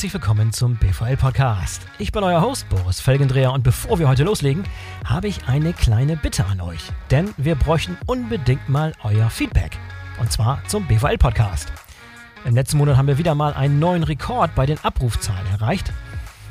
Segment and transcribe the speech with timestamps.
[0.00, 1.82] herzlich willkommen zum BVL Podcast.
[1.98, 4.64] Ich bin euer Host Boris Felgendreher und bevor wir heute loslegen,
[5.04, 6.80] habe ich eine kleine Bitte an euch.
[7.10, 9.76] Denn wir bräuchten unbedingt mal euer Feedback.
[10.18, 11.70] Und zwar zum BVL Podcast.
[12.46, 15.92] Im letzten Monat haben wir wieder mal einen neuen Rekord bei den Abrufzahlen erreicht.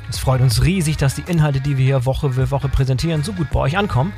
[0.08, 3.32] Es freut uns riesig, dass die Inhalte, die wir hier Woche für Woche präsentieren, so
[3.32, 4.12] gut bei euch ankommen.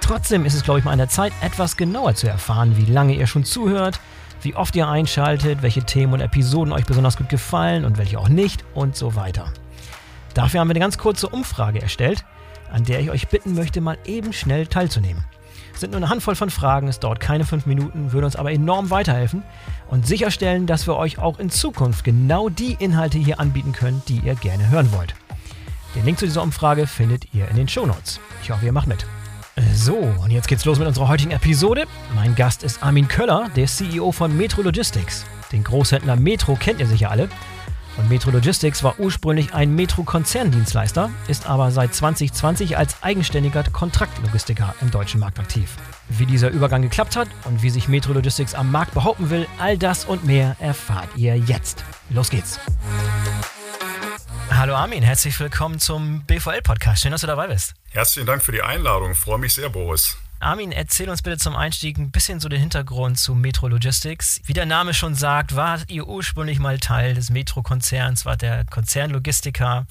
[0.00, 3.14] Trotzdem ist es, glaube ich, mal an der Zeit, etwas genauer zu erfahren, wie lange
[3.14, 4.00] ihr schon zuhört,
[4.46, 8.28] wie oft ihr einschaltet, welche Themen und Episoden euch besonders gut gefallen und welche auch
[8.28, 9.52] nicht und so weiter.
[10.34, 12.24] Dafür haben wir eine ganz kurze Umfrage erstellt,
[12.70, 15.24] an der ich euch bitten möchte, mal eben schnell teilzunehmen.
[15.74, 18.52] Es sind nur eine Handvoll von Fragen, es dauert keine fünf Minuten, würde uns aber
[18.52, 19.42] enorm weiterhelfen
[19.88, 24.20] und sicherstellen, dass wir euch auch in Zukunft genau die Inhalte hier anbieten können, die
[24.20, 25.16] ihr gerne hören wollt.
[25.96, 28.20] Den Link zu dieser Umfrage findet ihr in den Shownotes.
[28.44, 29.06] Ich hoffe, ihr macht mit.
[29.72, 31.86] So, und jetzt geht's los mit unserer heutigen Episode.
[32.14, 35.24] Mein Gast ist Armin Köller, der CEO von Metro Logistics.
[35.50, 37.28] Den Großhändler Metro kennt ihr sicher alle.
[37.96, 44.90] Und Metro Logistics war ursprünglich ein Metro-Konzerndienstleister, ist aber seit 2020 als eigenständiger Kontraktlogistiker im
[44.90, 45.76] deutschen Markt aktiv.
[46.10, 49.78] Wie dieser Übergang geklappt hat und wie sich Metro Logistics am Markt behaupten will, all
[49.78, 51.82] das und mehr erfahrt ihr jetzt.
[52.10, 52.60] Los geht's!
[54.66, 57.00] Hallo Armin, herzlich willkommen zum BVL-Podcast.
[57.00, 57.74] Schön, dass du dabei bist.
[57.90, 59.14] Herzlichen Dank für die Einladung.
[59.14, 60.16] Freue mich sehr, Boris.
[60.40, 64.40] Armin, erzähl uns bitte zum Einstieg ein bisschen so den Hintergrund zu Metro Logistics.
[64.44, 69.86] Wie der Name schon sagt, war ihr ursprünglich mal Teil des Metro-Konzerns, war der Konzernlogistiker.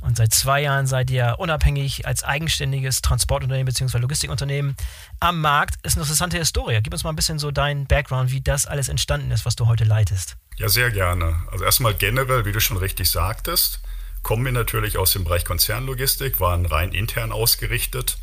[0.00, 3.98] Und seit zwei Jahren seid ihr unabhängig als eigenständiges Transportunternehmen bzw.
[3.98, 4.74] Logistikunternehmen
[5.20, 5.74] am Markt.
[5.82, 6.80] Ist eine interessante Historie.
[6.82, 9.66] Gib uns mal ein bisschen so deinen Background, wie das alles entstanden ist, was du
[9.66, 10.38] heute leitest.
[10.56, 11.42] Ja, sehr gerne.
[11.52, 13.80] Also erstmal generell, wie du schon richtig sagtest,
[14.24, 18.18] kommen wir natürlich aus dem Bereich Konzernlogistik, waren rein intern ausgerichtet,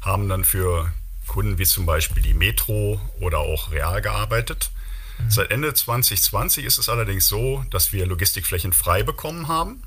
[0.00, 0.90] haben dann für
[1.26, 4.70] Kunden wie zum Beispiel die Metro oder auch Real gearbeitet.
[5.18, 5.30] Mhm.
[5.30, 9.82] Seit Ende 2020 ist es allerdings so, dass wir Logistikflächen frei bekommen haben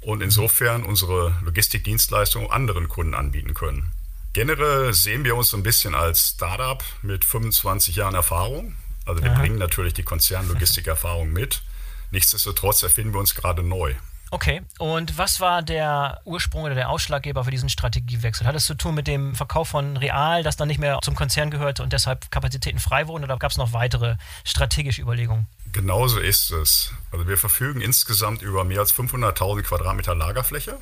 [0.00, 3.92] und insofern unsere Logistikdienstleistungen anderen Kunden anbieten können.
[4.32, 8.74] Generell sehen wir uns so ein bisschen als Startup mit 25 Jahren Erfahrung.
[9.06, 9.40] Also wir Aha.
[9.40, 11.62] bringen natürlich die Konzernlogistikerfahrung mit.
[12.10, 13.94] Nichtsdestotrotz erfinden wir uns gerade neu.
[14.30, 18.46] Okay, und was war der Ursprung oder der Ausschlaggeber für diesen Strategiewechsel?
[18.46, 21.50] Hat es zu tun mit dem Verkauf von Real, das dann nicht mehr zum Konzern
[21.50, 25.46] gehörte und deshalb Kapazitäten frei wurden oder gab es noch weitere strategische Überlegungen?
[25.72, 26.92] Genauso ist es.
[27.10, 30.78] Also wir verfügen insgesamt über mehr als 500.000 Quadratmeter Lagerfläche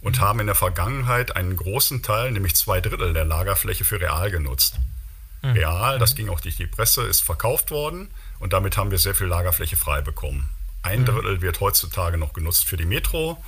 [0.00, 0.20] und mhm.
[0.22, 4.76] haben in der Vergangenheit einen großen Teil, nämlich zwei Drittel der Lagerfläche für Real genutzt.
[5.42, 5.52] Mhm.
[5.52, 6.16] Real, das mhm.
[6.16, 8.08] ging auch durch die Presse, ist verkauft worden
[8.38, 10.48] und damit haben wir sehr viel Lagerfläche frei bekommen.
[10.82, 11.04] Ein.
[11.04, 13.42] Drittel wird heutzutage noch genutzt für die Metro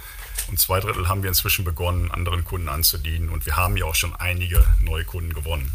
[0.48, 3.94] und zwei Drittel haben wir inzwischen begonnen, anderen Kunden anzudienen und wir haben ja auch
[3.94, 5.72] schon einige neue Kunden gewonnen.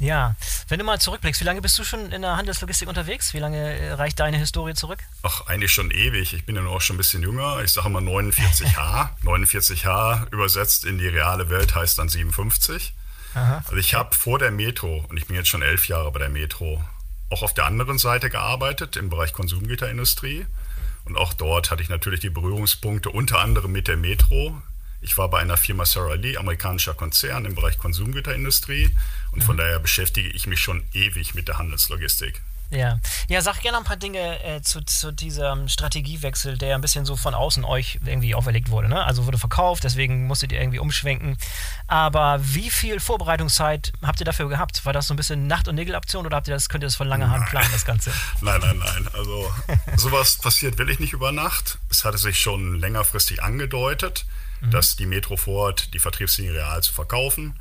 [0.00, 0.34] Ja,
[0.66, 3.34] wenn du mal zurückblickst, wie lange bist du schon in der Handelslogistik unterwegs?
[3.34, 4.98] Wie lange äh, reicht deine Historie zurück?
[5.22, 6.34] Ach, eigentlich schon ewig.
[6.34, 7.62] Ich bin ja nur auch schon ein bisschen jünger.
[7.62, 9.10] Ich sage mal 49H.
[9.22, 12.94] 49H übersetzt in die reale Welt heißt dann 57.
[13.34, 13.62] Aha.
[13.64, 16.30] Also ich habe vor der Metro, und ich bin jetzt schon elf Jahre bei der
[16.30, 16.82] Metro,
[17.30, 20.46] auch auf der anderen Seite gearbeitet, im Bereich Konsumgüterindustrie.
[21.04, 24.60] Und auch dort hatte ich natürlich die Berührungspunkte unter anderem mit der Metro.
[25.00, 28.90] Ich war bei einer Firma Sarah Lee, amerikanischer Konzern im Bereich Konsumgüterindustrie.
[29.32, 29.60] Und von mhm.
[29.60, 32.40] daher beschäftige ich mich schon ewig mit der Handelslogistik.
[32.72, 37.04] Ja, ja, sag gerne ein paar Dinge äh, zu, zu diesem Strategiewechsel, der ein bisschen
[37.04, 38.88] so von außen euch irgendwie auferlegt wurde.
[38.88, 39.04] Ne?
[39.04, 41.36] Also wurde verkauft, deswegen musstet ihr irgendwie umschwenken.
[41.86, 44.86] Aber wie viel Vorbereitungszeit habt ihr dafür gehabt?
[44.86, 46.96] War das so ein bisschen Nacht- und Nägelaktion oder habt ihr das, könnt ihr das
[46.96, 48.10] von langer Hand planen, das Ganze?
[48.40, 49.08] nein, nein, nein.
[49.12, 49.52] Also
[49.96, 51.78] sowas passiert will ich nicht über Nacht.
[51.90, 54.24] Es hatte sich schon längerfristig angedeutet,
[54.62, 54.70] mhm.
[54.70, 57.54] dass die Metro vorhat, die Vertriebslinie real zu verkaufen.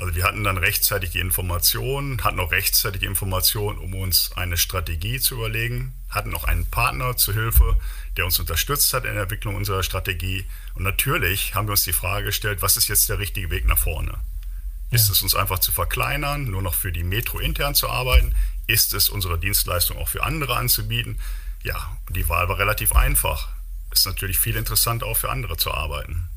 [0.00, 4.56] Also wir hatten dann rechtzeitig die Information, hatten auch rechtzeitig die Information, um uns eine
[4.56, 7.76] Strategie zu überlegen, hatten auch einen Partner zu Hilfe,
[8.16, 10.46] der uns unterstützt hat in der Entwicklung unserer Strategie.
[10.72, 13.76] Und natürlich haben wir uns die Frage gestellt, was ist jetzt der richtige Weg nach
[13.76, 14.12] vorne?
[14.12, 14.96] Ja.
[14.96, 18.34] Ist es uns einfach zu verkleinern, nur noch für die Metro intern zu arbeiten?
[18.66, 21.20] Ist es unsere Dienstleistung auch für andere anzubieten?
[21.62, 23.50] Ja, die Wahl war relativ einfach.
[23.92, 26.30] Ist natürlich viel interessanter auch für andere zu arbeiten.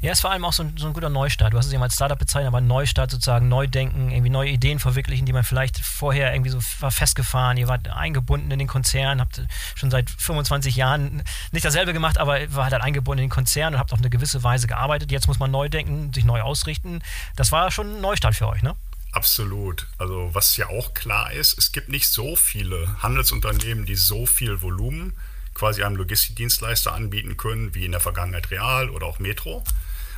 [0.00, 1.52] Ja, ist vor allem auch so ein, so ein guter Neustart.
[1.52, 4.78] Du hast es eben als Startup bezeichnet, aber Neustart sozusagen, neu denken, irgendwie neue Ideen
[4.78, 7.56] verwirklichen, die man vielleicht vorher irgendwie so war festgefahren.
[7.56, 9.42] Ihr wart eingebunden in den Konzern, habt
[9.74, 13.80] schon seit 25 Jahren nicht dasselbe gemacht, aber war halt eingebunden in den Konzern und
[13.80, 15.10] habt auf eine gewisse Weise gearbeitet.
[15.10, 17.02] Jetzt muss man neu denken, sich neu ausrichten.
[17.34, 18.76] Das war schon ein Neustart für euch, ne?
[19.12, 19.86] Absolut.
[19.98, 24.62] Also was ja auch klar ist, es gibt nicht so viele Handelsunternehmen, die so viel
[24.62, 25.14] Volumen
[25.54, 29.64] quasi einem Logistikdienstleister anbieten können, wie in der Vergangenheit Real oder auch Metro.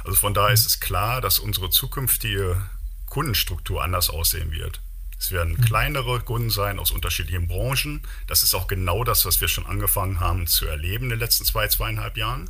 [0.05, 2.61] Also von daher ist es klar, dass unsere zukünftige
[3.06, 4.81] Kundenstruktur anders aussehen wird.
[5.19, 5.61] Es werden mhm.
[5.61, 8.02] kleinere Kunden sein aus unterschiedlichen Branchen.
[8.26, 11.44] Das ist auch genau das, was wir schon angefangen haben zu erleben in den letzten
[11.44, 12.49] zwei, zweieinhalb Jahren.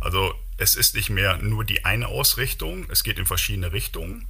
[0.00, 4.28] Also es ist nicht mehr nur die eine Ausrichtung, es geht in verschiedene Richtungen.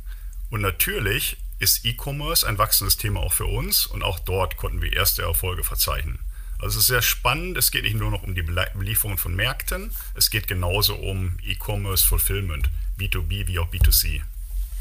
[0.50, 4.92] Und natürlich ist E-Commerce ein wachsendes Thema auch für uns und auch dort konnten wir
[4.92, 6.18] erste Erfolge verzeichnen.
[6.64, 9.92] Also es ist sehr spannend, es geht nicht nur noch um die Belieferung von Märkten,
[10.14, 14.22] es geht genauso um E-Commerce Fulfillment, B2B wie auch B2C.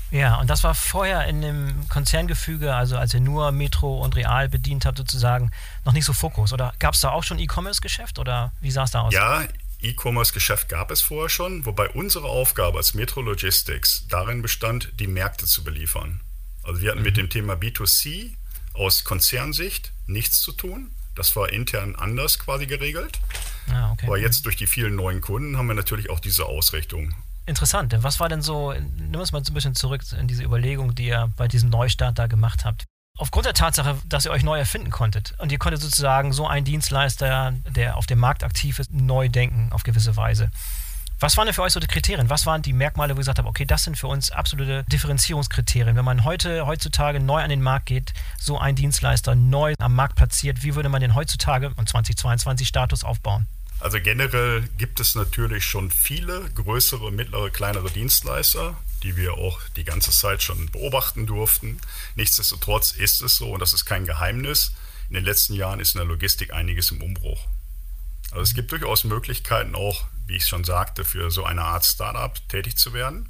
[0.10, 4.48] Ja, und das war vorher in dem Konzerngefüge, also als ihr nur Metro und Real
[4.48, 5.52] bedient habt, sozusagen,
[5.84, 6.54] noch nicht so Fokus.
[6.54, 9.14] Oder gab es da auch schon E-Commerce-Geschäft oder wie sah es da aus?
[9.14, 9.46] Ja,
[9.82, 15.48] E-Commerce-Geschäft gab es vorher schon, wobei unsere Aufgabe als Metro Logistics darin bestand, die Märkte
[15.48, 16.22] zu beliefern.
[16.64, 17.08] Also wir hatten mhm.
[17.08, 18.32] mit dem Thema B2C
[18.72, 20.90] aus Konzernsicht nichts zu tun.
[21.16, 23.20] Das war intern anders quasi geregelt.
[23.72, 24.08] Ah, okay.
[24.08, 27.14] Aber jetzt durch die vielen neuen Kunden haben wir natürlich auch diese Ausrichtung.
[27.46, 27.94] Interessant.
[27.98, 31.08] Was war denn so, nimm uns mal so ein bisschen zurück in diese Überlegung, die
[31.08, 32.86] ihr bei diesem Neustart da gemacht habt.
[33.18, 36.66] Aufgrund der Tatsache, dass ihr euch neu erfinden konntet und ihr konntet sozusagen so einen
[36.66, 40.50] Dienstleister, der auf dem Markt aktiv ist, neu denken auf gewisse Weise.
[41.24, 42.30] Was waren denn für euch so die Kriterien?
[42.30, 45.96] Was waren die Merkmale, wo ihr gesagt habt, okay, das sind für uns absolute Differenzierungskriterien?
[45.96, 50.18] Wenn man heute, heutzutage neu an den Markt geht, so ein Dienstleister neu am Markt
[50.18, 53.48] platziert, wie würde man den heutzutage und 2022 Status aufbauen?
[53.80, 59.86] Also generell gibt es natürlich schon viele größere, mittlere, kleinere Dienstleister, die wir auch die
[59.86, 61.80] ganze Zeit schon beobachten durften.
[62.16, 64.74] Nichtsdestotrotz ist es so, und das ist kein Geheimnis,
[65.08, 67.40] in den letzten Jahren ist in der Logistik einiges im Umbruch.
[68.32, 72.34] Also es gibt durchaus Möglichkeiten auch, wie ich schon sagte, für so eine Art Startup
[72.50, 73.30] tätig zu werden.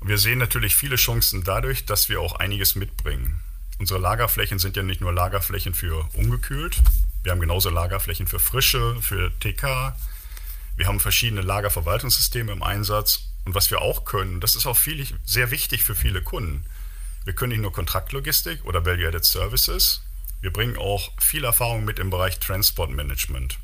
[0.00, 3.40] Und wir sehen natürlich viele Chancen dadurch, dass wir auch einiges mitbringen.
[3.78, 6.82] Unsere Lagerflächen sind ja nicht nur Lagerflächen für ungekühlt,
[7.22, 9.96] wir haben genauso Lagerflächen für Frische, für TK.
[10.76, 13.28] Wir haben verschiedene Lagerverwaltungssysteme im Einsatz.
[13.44, 16.64] Und was wir auch können, das ist auch viel, sehr wichtig für viele Kunden.
[17.24, 20.02] Wir können nicht nur Kontraktlogistik oder Value-Added Services,
[20.40, 23.58] wir bringen auch viel Erfahrung mit im Bereich Transportmanagement.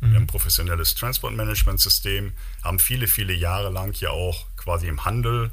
[0.00, 0.10] Mhm.
[0.10, 2.32] Wir haben ein professionelles Transportmanagement-System,
[2.62, 5.50] haben viele, viele Jahre lang ja auch quasi im Handel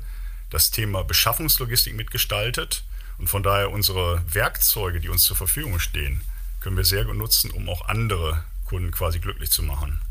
[0.49, 2.83] das Thema Beschaffungslogistik mitgestaltet.
[3.17, 6.21] Und von daher unsere Werkzeuge, die uns zur Verfügung stehen,
[6.59, 10.01] können wir sehr gut nutzen, um auch andere Kunden quasi glücklich zu machen.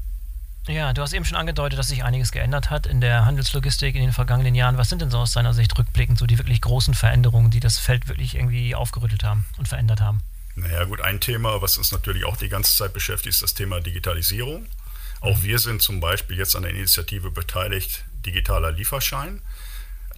[0.69, 4.03] Ja, du hast eben schon angedeutet, dass sich einiges geändert hat in der Handelslogistik in
[4.03, 4.77] den vergangenen Jahren.
[4.77, 7.79] Was sind denn so aus deiner Sicht rückblickend so die wirklich großen Veränderungen, die das
[7.79, 10.23] Feld wirklich irgendwie aufgerüttelt haben und verändert haben?
[10.61, 13.81] Naja, gut, ein Thema, was uns natürlich auch die ganze Zeit beschäftigt, ist das Thema
[13.81, 14.67] Digitalisierung.
[15.21, 19.41] Auch wir sind zum Beispiel jetzt an der Initiative beteiligt, digitaler Lieferschein.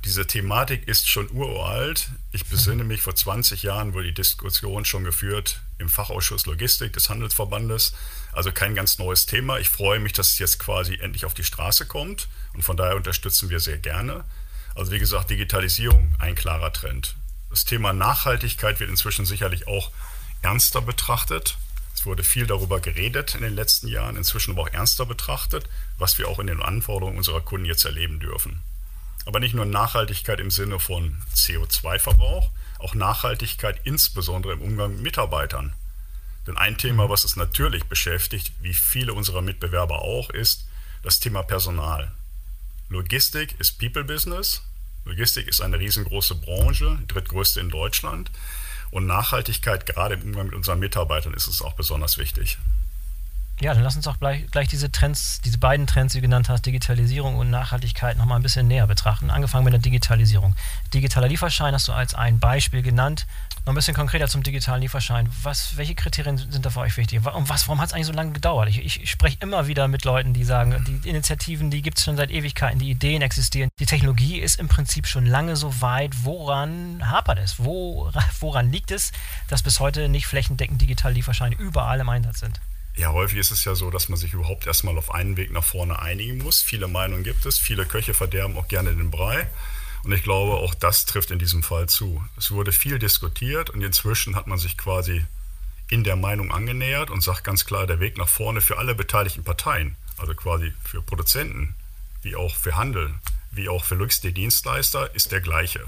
[0.05, 2.09] Diese Thematik ist schon uralt.
[2.33, 7.09] Ich besinne mich, vor 20 Jahren wurde die Diskussion schon geführt im Fachausschuss Logistik des
[7.09, 7.95] Handelsverbandes.
[8.33, 9.61] Also kein ganz neues Thema.
[9.61, 12.97] Ich freue mich, dass es jetzt quasi endlich auf die Straße kommt und von daher
[12.97, 14.25] unterstützen wir sehr gerne.
[14.75, 17.15] Also wie gesagt, Digitalisierung, ein klarer Trend.
[17.49, 19.93] Das Thema Nachhaltigkeit wird inzwischen sicherlich auch
[20.43, 21.57] ernster betrachtet.
[21.95, 25.69] Es wurde viel darüber geredet in den letzten Jahren, inzwischen aber auch ernster betrachtet,
[25.99, 28.63] was wir auch in den Anforderungen unserer Kunden jetzt erleben dürfen.
[29.25, 35.75] Aber nicht nur Nachhaltigkeit im Sinne von CO2-Verbrauch, auch Nachhaltigkeit insbesondere im Umgang mit Mitarbeitern.
[36.47, 40.67] Denn ein Thema, was es natürlich beschäftigt, wie viele unserer Mitbewerber auch, ist
[41.05, 42.13] das Thema Personal.
[42.89, 44.63] Logistik ist People Business.
[45.05, 48.31] Logistik ist eine riesengroße Branche, drittgrößte in Deutschland.
[48.93, 52.59] Und Nachhaltigkeit, gerade im Umgang mit unseren Mitarbeitern, ist es auch besonders wichtig.
[53.63, 56.49] Ja, dann lass uns auch gleich, gleich diese Trends, diese beiden Trends, die du genannt
[56.49, 59.31] hast, Digitalisierung und Nachhaltigkeit, nochmal ein bisschen näher betrachten.
[59.31, 60.57] Angefangen mit der Digitalisierung.
[60.93, 63.25] Digitaler Lieferschein hast du als ein Beispiel genannt.
[63.65, 65.29] Noch ein bisschen konkreter zum digitalen Lieferschein.
[65.45, 67.25] Was, welche Kriterien sind da für euch wichtig?
[67.25, 68.69] Und was, warum hat es eigentlich so lange gedauert?
[68.69, 72.17] Ich, ich, spreche immer wieder mit Leuten, die sagen, die Initiativen, die gibt es schon
[72.17, 73.71] seit Ewigkeiten, die Ideen existieren.
[73.79, 76.25] Die Technologie ist im Prinzip schon lange so weit.
[76.25, 77.61] Woran hapert es?
[77.63, 79.13] Wo, woran liegt es,
[79.47, 82.61] dass bis heute nicht flächendeckend digitale Lieferscheine überall im Einsatz sind?
[82.95, 85.65] Ja, häufig ist es ja so, dass man sich überhaupt erstmal auf einen Weg nach
[85.65, 86.63] vorne einigen muss.
[86.63, 89.49] Viele Meinungen gibt es, viele Köche verderben auch gerne den Brei.
[90.05, 92.23] Und ich glaube, auch das trifft in diesem Fall zu.
[92.37, 95.25] Es wurde viel diskutiert und inzwischen hat man sich quasi
[95.89, 99.45] in der Meinung angenähert und sagt ganz klar, der Weg nach vorne für alle beteiligten
[99.45, 101.75] Parteien, also quasi für Produzenten,
[102.23, 103.15] wie auch für Handel,
[103.53, 105.85] wie auch für logistische Dienstleister, ist der gleiche.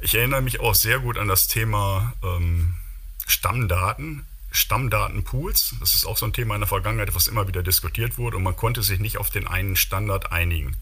[0.00, 2.74] Ich erinnere mich auch sehr gut an das Thema ähm,
[3.26, 4.24] Stammdaten.
[4.50, 5.76] Stammdatenpools.
[5.80, 8.42] Das ist auch so ein Thema in der Vergangenheit, was immer wieder diskutiert wurde und
[8.42, 10.76] man konnte sich nicht auf den einen Standard einigen.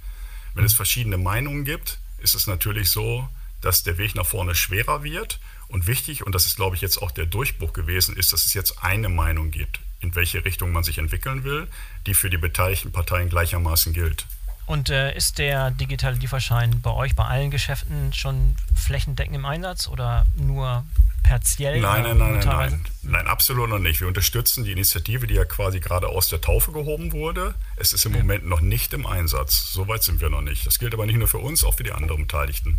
[0.55, 3.29] Wenn es verschiedene Meinungen gibt, ist es natürlich so,
[3.61, 6.99] dass der Weg nach vorne schwerer wird und wichtig, und das ist, glaube ich, jetzt
[6.99, 10.85] auch der Durchbruch gewesen, ist, dass es jetzt eine Meinung gibt, in welche Richtung man
[10.85, 11.69] sich entwickeln will,
[12.07, 14.27] die für die beteiligten Parteien gleichermaßen gilt.
[14.67, 19.89] Und äh, ist der digitale Lieferschein bei euch bei allen Geschäften schon flächendeckend im Einsatz
[19.89, 20.85] oder nur
[21.23, 21.81] partiell?
[21.81, 22.87] Nein, nein, nein, nein, nein.
[23.03, 24.01] Nein, absolut noch nicht.
[24.01, 27.55] Wir unterstützen die Initiative, die ja quasi gerade aus der Taufe gehoben wurde.
[27.77, 28.21] Es ist im ja.
[28.21, 29.73] Moment noch nicht im Einsatz.
[29.73, 30.67] Soweit sind wir noch nicht.
[30.67, 32.79] Das gilt aber nicht nur für uns, auch für die anderen Beteiligten.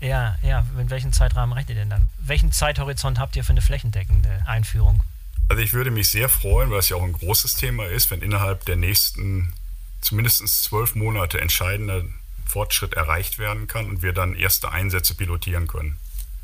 [0.00, 0.64] Ja, ja.
[0.78, 2.08] In welchen Zeitrahmen rechnet ihr denn dann?
[2.18, 5.02] Welchen Zeithorizont habt ihr für eine flächendeckende Einführung?
[5.48, 8.22] Also ich würde mich sehr freuen, weil es ja auch ein großes Thema ist, wenn
[8.22, 9.52] innerhalb der nächsten
[10.00, 12.04] zumindest zwölf Monate entscheidender
[12.46, 15.98] Fortschritt erreicht werden kann und wir dann erste Einsätze pilotieren können.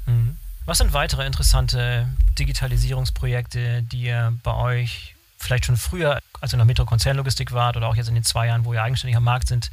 [0.06, 0.36] Mhm.
[0.66, 2.08] Was sind weitere interessante
[2.40, 7.94] Digitalisierungsprojekte, die ihr bei euch vielleicht schon früher, als ihr noch Metro-Konzernlogistik wart oder auch
[7.94, 9.70] jetzt in den zwei Jahren, wo ihr eigenständig am Markt sind,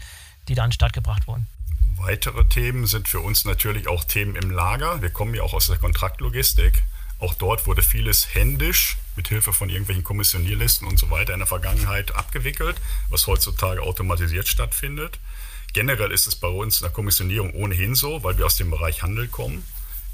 [0.47, 1.47] die da an den Start gebracht wurden?
[1.97, 5.01] Weitere Themen sind für uns natürlich auch Themen im Lager.
[5.01, 6.83] Wir kommen ja auch aus der Kontraktlogistik.
[7.17, 11.47] Auch dort wurde vieles händisch mit Hilfe von irgendwelchen Kommissionierlisten und so weiter in der
[11.47, 12.75] Vergangenheit abgewickelt,
[13.09, 15.17] was heutzutage automatisiert stattfindet.
[15.73, 19.01] Generell ist es bei uns in der Kommissionierung ohnehin so, weil wir aus dem Bereich
[19.01, 19.63] Handel kommen.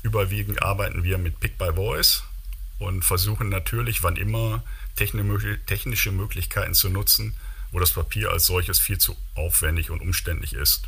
[0.01, 2.23] Überwiegend arbeiten wir mit Pick by Voice
[2.79, 4.63] und versuchen natürlich, wann immer
[4.95, 7.35] technische Möglichkeiten zu nutzen,
[7.71, 10.87] wo das Papier als solches viel zu aufwendig und umständlich ist.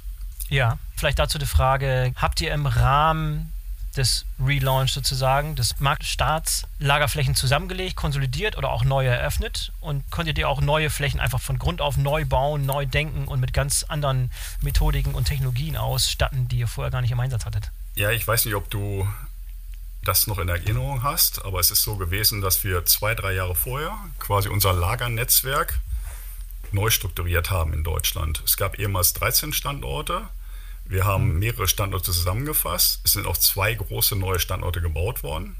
[0.49, 3.51] Ja, vielleicht dazu die Frage, habt ihr im Rahmen
[3.97, 10.47] des Relaunch sozusagen, des Marktstarts, Lagerflächen zusammengelegt, konsolidiert oder auch neu eröffnet und konntet ihr
[10.47, 14.31] auch neue Flächen einfach von Grund auf neu bauen, neu denken und mit ganz anderen
[14.61, 17.71] Methodiken und Technologien ausstatten, die ihr vorher gar nicht im Einsatz hattet?
[17.95, 19.07] Ja, ich weiß nicht, ob du
[20.03, 23.55] das noch in Erinnerung hast, aber es ist so gewesen, dass wir zwei, drei Jahre
[23.55, 25.79] vorher quasi unser Lagernetzwerk
[26.71, 28.41] neu strukturiert haben in Deutschland.
[28.45, 30.27] Es gab ehemals 13 Standorte
[30.91, 32.99] wir haben mehrere Standorte zusammengefasst.
[33.05, 35.55] Es sind auch zwei große neue Standorte gebaut worden.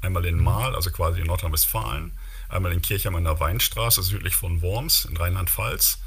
[0.00, 2.12] Einmal in Mahl, also quasi in Nordrhein-Westfalen,
[2.48, 5.98] einmal in Kirchheim an der Weinstraße, südlich von Worms in Rheinland-Pfalz.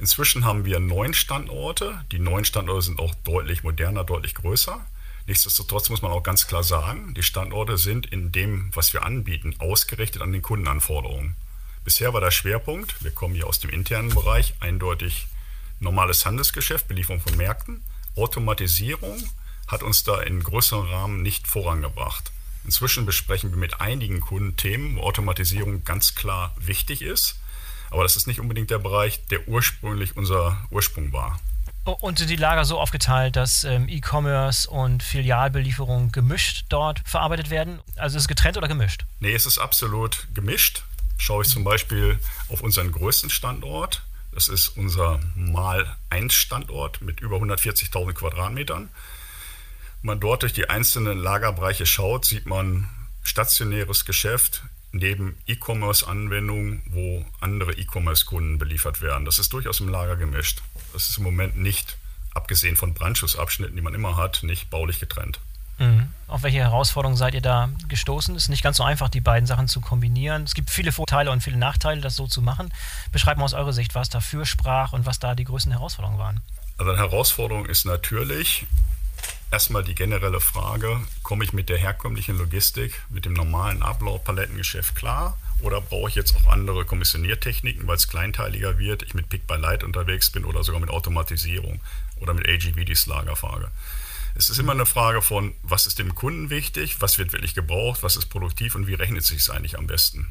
[0.00, 2.04] Inzwischen haben wir neun Standorte.
[2.10, 4.84] Die neuen Standorte sind auch deutlich moderner, deutlich größer.
[5.28, 9.54] Nichtsdestotrotz muss man auch ganz klar sagen, die Standorte sind in dem, was wir anbieten,
[9.58, 11.36] ausgerichtet an den Kundenanforderungen.
[11.84, 15.28] Bisher war der Schwerpunkt, wir kommen hier aus dem internen Bereich, eindeutig
[15.78, 17.84] normales Handelsgeschäft, Belieferung von Märkten.
[18.16, 19.22] Automatisierung
[19.68, 22.32] hat uns da in größerem Rahmen nicht vorangebracht.
[22.64, 27.38] Inzwischen besprechen wir mit einigen Kunden Themen, wo Automatisierung ganz klar wichtig ist.
[27.90, 31.38] Aber das ist nicht unbedingt der Bereich, der ursprünglich unser Ursprung war.
[31.84, 37.78] Und sind die Lager so aufgeteilt, dass ähm, E-Commerce und Filialbelieferung gemischt dort verarbeitet werden?
[37.94, 39.04] Also ist es getrennt oder gemischt?
[39.20, 40.82] Nee, es ist absolut gemischt.
[41.16, 42.18] Schaue ich zum Beispiel
[42.48, 44.02] auf unseren größten Standort,
[44.36, 48.90] das ist unser Mal-1-Standort mit über 140.000 Quadratmetern.
[50.02, 52.86] Wenn man dort durch die einzelnen Lagerbereiche schaut, sieht man
[53.22, 54.62] stationäres Geschäft
[54.92, 59.24] neben E-Commerce-Anwendungen, wo andere E-Commerce-Kunden beliefert werden.
[59.24, 60.60] Das ist durchaus im Lager gemischt.
[60.92, 61.96] Das ist im Moment nicht,
[62.34, 65.40] abgesehen von Brandschutzabschnitten, die man immer hat, nicht baulich getrennt.
[65.78, 66.08] Mhm.
[66.28, 68.34] Auf welche Herausforderungen seid ihr da gestoßen?
[68.34, 70.42] Es ist nicht ganz so einfach, die beiden Sachen zu kombinieren.
[70.42, 72.72] Es gibt viele Vorteile und viele Nachteile, das so zu machen.
[73.12, 76.40] Beschreibt mal aus eurer Sicht, was dafür sprach und was da die größten Herausforderungen waren.
[76.78, 78.66] Also eine Herausforderung ist natürlich
[79.50, 84.94] erstmal die generelle Frage, komme ich mit der herkömmlichen Logistik, mit dem normalen Ablauf Palettengeschäft
[84.94, 85.38] klar?
[85.62, 89.54] Oder brauche ich jetzt auch andere Kommissioniertechniken, weil es kleinteiliger wird, ich mit Pick by
[89.54, 91.80] Light unterwegs bin oder sogar mit Automatisierung
[92.20, 93.36] oder mit AGV die Lager?
[94.38, 98.02] Es ist immer eine Frage von, was ist dem Kunden wichtig, was wird wirklich gebraucht,
[98.02, 100.30] was ist produktiv und wie rechnet sich es eigentlich am besten.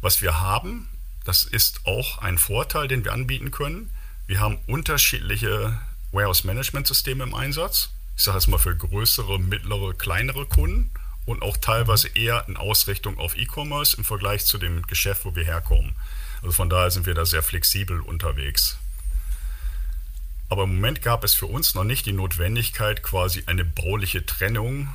[0.00, 0.88] Was wir haben,
[1.24, 3.90] das ist auch ein Vorteil, den wir anbieten können.
[4.28, 5.76] Wir haben unterschiedliche
[6.12, 7.90] Warehouse-Management-Systeme im Einsatz.
[8.16, 10.92] Ich sage jetzt mal für größere, mittlere, kleinere Kunden
[11.24, 15.44] und auch teilweise eher in Ausrichtung auf E-Commerce im Vergleich zu dem Geschäft, wo wir
[15.44, 15.96] herkommen.
[16.42, 18.78] Also von daher sind wir da sehr flexibel unterwegs.
[20.48, 24.88] Aber im Moment gab es für uns noch nicht die Notwendigkeit, quasi eine bauliche Trennung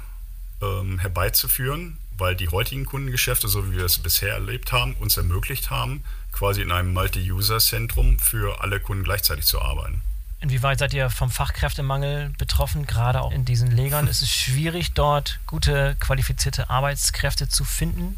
[0.62, 5.70] ähm, herbeizuführen, weil die heutigen Kundengeschäfte, so wie wir es bisher erlebt haben, uns ermöglicht
[5.70, 10.02] haben, quasi in einem Multi-User-Zentrum für alle Kunden gleichzeitig zu arbeiten.
[10.40, 14.08] Inwieweit seid ihr vom Fachkräftemangel betroffen, gerade auch in diesen Legern?
[14.08, 18.18] Ist es schwierig, dort gute, qualifizierte Arbeitskräfte zu finden?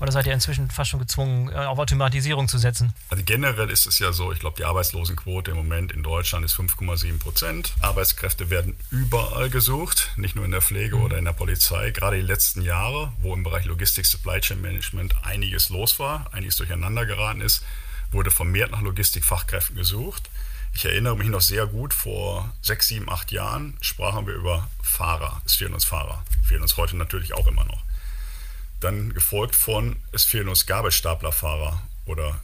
[0.00, 2.94] Oder seid ihr inzwischen fast schon gezwungen, äh, auf Automatisierung zu setzen?
[3.10, 6.56] Also generell ist es ja so, ich glaube, die Arbeitslosenquote im Moment in Deutschland ist
[6.56, 7.74] 5,7 Prozent.
[7.80, 11.02] Arbeitskräfte werden überall gesucht, nicht nur in der Pflege mhm.
[11.02, 11.90] oder in der Polizei.
[11.90, 16.56] Gerade die letzten Jahre, wo im Bereich Logistik, Supply Chain Management einiges los war, einiges
[16.56, 17.62] durcheinander geraten ist,
[18.10, 20.30] wurde vermehrt nach Logistikfachkräften gesucht.
[20.72, 25.42] Ich erinnere mich noch sehr gut, vor sechs, sieben, acht Jahren sprachen wir über Fahrer.
[25.44, 26.24] Es fehlen uns Fahrer.
[26.42, 27.82] Fehlen uns heute natürlich auch immer noch.
[28.80, 32.40] Dann gefolgt von, es fehlen uns Gabelstaplerfahrer oder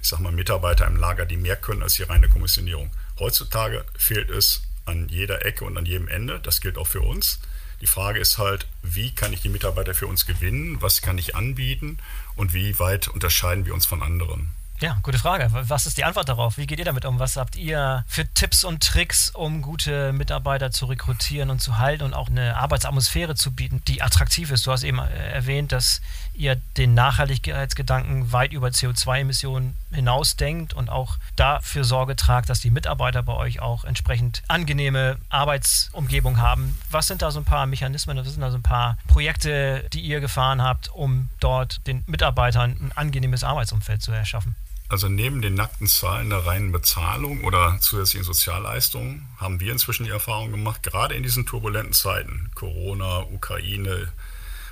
[0.00, 2.90] ich sag mal Mitarbeiter im Lager, die mehr können als die reine Kommissionierung.
[3.18, 6.40] Heutzutage fehlt es an jeder Ecke und an jedem Ende.
[6.40, 7.40] Das gilt auch für uns.
[7.80, 10.80] Die Frage ist halt, wie kann ich die Mitarbeiter für uns gewinnen?
[10.80, 11.98] Was kann ich anbieten?
[12.36, 14.50] Und wie weit unterscheiden wir uns von anderen?
[14.80, 15.48] Ja, gute Frage.
[15.52, 16.58] Was ist die Antwort darauf?
[16.58, 17.20] Wie geht ihr damit um?
[17.20, 22.02] Was habt ihr für Tipps und Tricks, um gute Mitarbeiter zu rekrutieren und zu halten
[22.02, 24.66] und auch eine Arbeitsatmosphäre zu bieten, die attraktiv ist?
[24.66, 26.02] Du hast eben äh, erwähnt, dass
[26.34, 33.22] ihr den Nachhaltigkeitsgedanken weit über CO2-Emissionen hinausdenkt und auch dafür Sorge tragt, dass die Mitarbeiter
[33.22, 36.76] bei euch auch entsprechend angenehme Arbeitsumgebung haben.
[36.90, 40.00] Was sind da so ein paar Mechanismen, was sind da so ein paar Projekte, die
[40.00, 44.56] ihr gefahren habt, um dort den Mitarbeitern ein angenehmes Arbeitsumfeld zu erschaffen?
[44.88, 50.10] Also neben den nackten Zahlen der reinen Bezahlung oder zusätzlichen Sozialleistungen haben wir inzwischen die
[50.10, 54.12] Erfahrung gemacht, gerade in diesen turbulenten Zeiten, Corona, Ukraine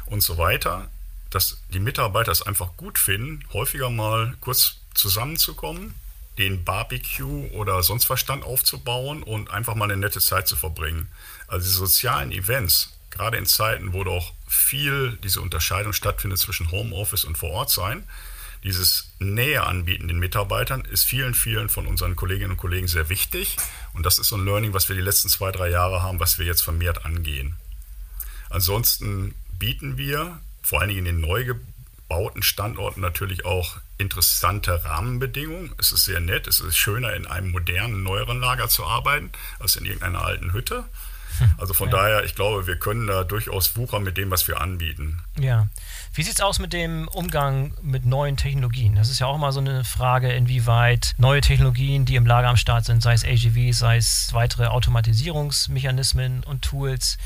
[0.07, 0.91] und so weiter,
[1.31, 5.95] dass die Mitarbeiter es einfach gut finden, häufiger mal kurz zusammenzukommen,
[6.39, 11.09] den Barbecue oder sonst was Stand aufzubauen und einfach mal eine nette Zeit zu verbringen.
[11.47, 17.25] Also die sozialen Events, gerade in Zeiten, wo doch viel diese Unterscheidung stattfindet zwischen Homeoffice
[17.25, 18.07] und vor Ort sein,
[18.65, 23.57] dieses Nähe anbieten den Mitarbeitern ist vielen, vielen von unseren Kolleginnen und Kollegen sehr wichtig.
[23.93, 26.39] Und das ist so ein Learning, was wir die letzten zwei, drei Jahre haben, was
[26.39, 27.57] wir jetzt vermehrt angehen.
[28.51, 35.75] Ansonsten bieten wir vor allen Dingen in den neu gebauten Standorten natürlich auch interessante Rahmenbedingungen.
[35.79, 39.77] Es ist sehr nett, es ist schöner, in einem modernen, neueren Lager zu arbeiten, als
[39.77, 40.85] in irgendeiner alten Hütte.
[41.59, 41.97] Also von ja.
[41.97, 45.23] daher, ich glaube, wir können da durchaus wuchern mit dem, was wir anbieten.
[45.39, 45.69] Ja.
[46.15, 48.95] Wie sieht es aus mit dem Umgang mit neuen Technologien?
[48.97, 52.57] Das ist ja auch mal so eine Frage, inwieweit neue Technologien, die im Lager am
[52.57, 57.19] Start sind, sei es AGV, sei es weitere Automatisierungsmechanismen und Tools,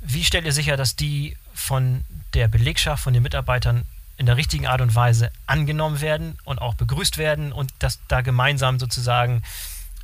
[0.00, 3.84] wie stellt ihr sicher, dass die von der Belegschaft, von den Mitarbeitern
[4.16, 8.20] in der richtigen Art und Weise angenommen werden und auch begrüßt werden und dass da
[8.20, 9.42] gemeinsam sozusagen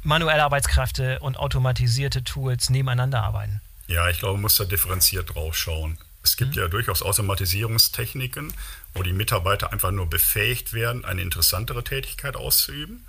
[0.04, 3.60] manuelle Arbeitskräfte und automatisierte Tools nebeneinander arbeiten?
[3.86, 5.98] Ja, ich glaube, man muss da differenziert drauf schauen.
[6.22, 6.62] Es gibt mhm.
[6.62, 8.52] ja durchaus Automatisierungstechniken,
[8.94, 13.04] wo die Mitarbeiter einfach nur befähigt werden, eine interessantere Tätigkeit auszuüben.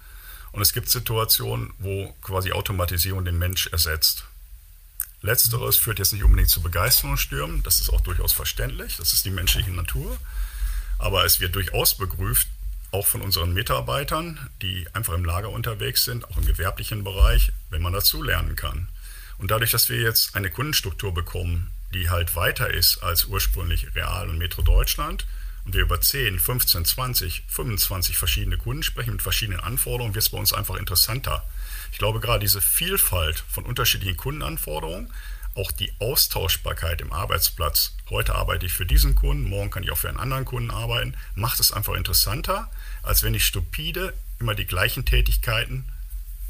[0.51, 4.25] Und es gibt Situationen, wo quasi Automatisierung den Mensch ersetzt.
[5.21, 9.31] Letzteres führt jetzt nicht unbedingt zu Begeisterungsstürmen, das ist auch durchaus verständlich, das ist die
[9.31, 10.17] menschliche Natur.
[10.99, 12.47] Aber es wird durchaus begrüßt,
[12.95, 17.81] auch von unseren Mitarbeitern, die einfach im Lager unterwegs sind, auch im gewerblichen Bereich, wenn
[17.81, 18.87] man dazu lernen kann.
[19.37, 24.29] Und dadurch, dass wir jetzt eine Kundenstruktur bekommen, die halt weiter ist als ursprünglich Real
[24.29, 25.27] und Metro Deutschland
[25.65, 30.29] und wir über 10, 15, 20, 25 verschiedene Kunden sprechen mit verschiedenen Anforderungen, wird es
[30.29, 31.43] bei uns einfach interessanter.
[31.91, 35.11] Ich glaube, gerade diese Vielfalt von unterschiedlichen Kundenanforderungen,
[35.55, 39.97] auch die Austauschbarkeit im Arbeitsplatz, heute arbeite ich für diesen Kunden, morgen kann ich auch
[39.97, 42.69] für einen anderen Kunden arbeiten, macht es einfach interessanter,
[43.03, 45.85] als wenn ich stupide immer die gleichen Tätigkeiten,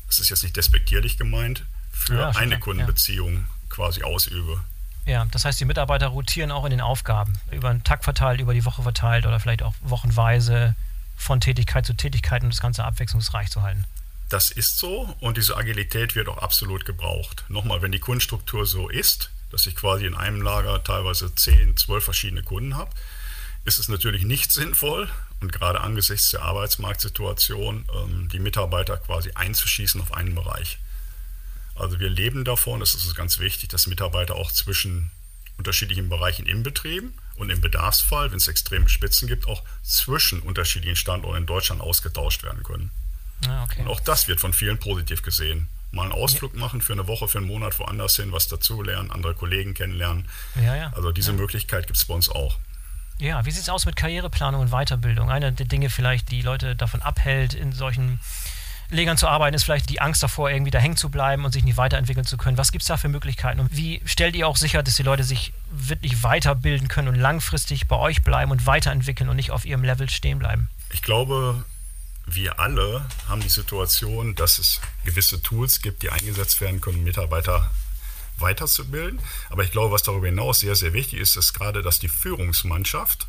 [0.07, 3.43] das ist jetzt nicht despektierlich gemeint, für ja, eine Kundenbeziehung ja.
[3.69, 4.63] quasi ausübe.
[5.05, 8.55] Ja, das heißt, die Mitarbeiter rotieren auch in den Aufgaben, über den Tag verteilt, über
[8.55, 10.75] die Woche verteilt oder vielleicht auch wochenweise
[11.15, 13.85] von Tätigkeit zu Tätigkeit, um das Ganze abwechslungsreich zu halten.
[14.29, 17.45] Das ist so und diese Agilität wird auch absolut gebraucht.
[17.47, 22.03] Nochmal, wenn die Kundenstruktur so ist, dass ich quasi in einem Lager teilweise 10, 12
[22.03, 22.91] verschiedene Kunden habe,
[23.65, 25.09] ist es natürlich nicht sinnvoll
[25.41, 30.79] und gerade angesichts der Arbeitsmarktsituation ähm, die Mitarbeiter quasi einzuschießen auf einen Bereich.
[31.75, 35.11] Also wir leben davon, es ist ganz wichtig, dass Mitarbeiter auch zwischen
[35.57, 40.95] unterschiedlichen Bereichen im Betrieb und im Bedarfsfall, wenn es extreme Spitzen gibt, auch zwischen unterschiedlichen
[40.95, 42.91] Standorten in Deutschland ausgetauscht werden können.
[43.47, 43.81] Ah, okay.
[43.81, 45.67] Und auch das wird von vielen positiv gesehen.
[45.91, 46.59] Mal einen Ausflug ja.
[46.59, 50.27] machen für eine Woche, für einen Monat woanders hin, was dazulernen, andere Kollegen kennenlernen.
[50.55, 50.93] Ja, ja.
[50.95, 52.57] Also diese Möglichkeit gibt es bei uns auch.
[53.17, 55.29] Ja, wie sieht es aus mit Karriereplanung und Weiterbildung?
[55.29, 58.19] Eine der Dinge vielleicht, die Leute davon abhält, in solchen
[58.89, 61.63] Legern zu arbeiten, ist vielleicht die Angst davor, irgendwie da hängen zu bleiben und sich
[61.63, 62.57] nicht weiterentwickeln zu können.
[62.57, 63.59] Was gibt es da für Möglichkeiten?
[63.59, 67.87] Und wie stellt ihr auch sicher, dass die Leute sich wirklich weiterbilden können und langfristig
[67.87, 70.69] bei euch bleiben und weiterentwickeln und nicht auf ihrem Level stehen bleiben?
[70.91, 71.63] Ich glaube,
[72.25, 77.71] wir alle haben die Situation, dass es gewisse Tools gibt, die eingesetzt werden können, Mitarbeiter
[78.37, 79.19] weiterzubilden.
[79.49, 83.27] Aber ich glaube, was darüber hinaus sehr, sehr wichtig ist, ist gerade, dass die Führungsmannschaft,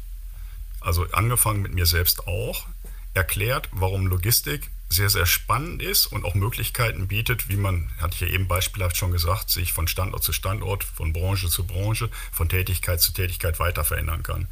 [0.81, 2.67] also angefangen mit mir selbst auch,
[3.15, 8.21] erklärt, warum Logistik sehr, sehr spannend ist und auch Möglichkeiten bietet, wie man, hatte ich
[8.21, 12.49] ja eben beispielhaft schon gesagt, sich von Standort zu Standort, von Branche zu Branche, von
[12.49, 14.49] Tätigkeit zu Tätigkeit weiter verändern kann.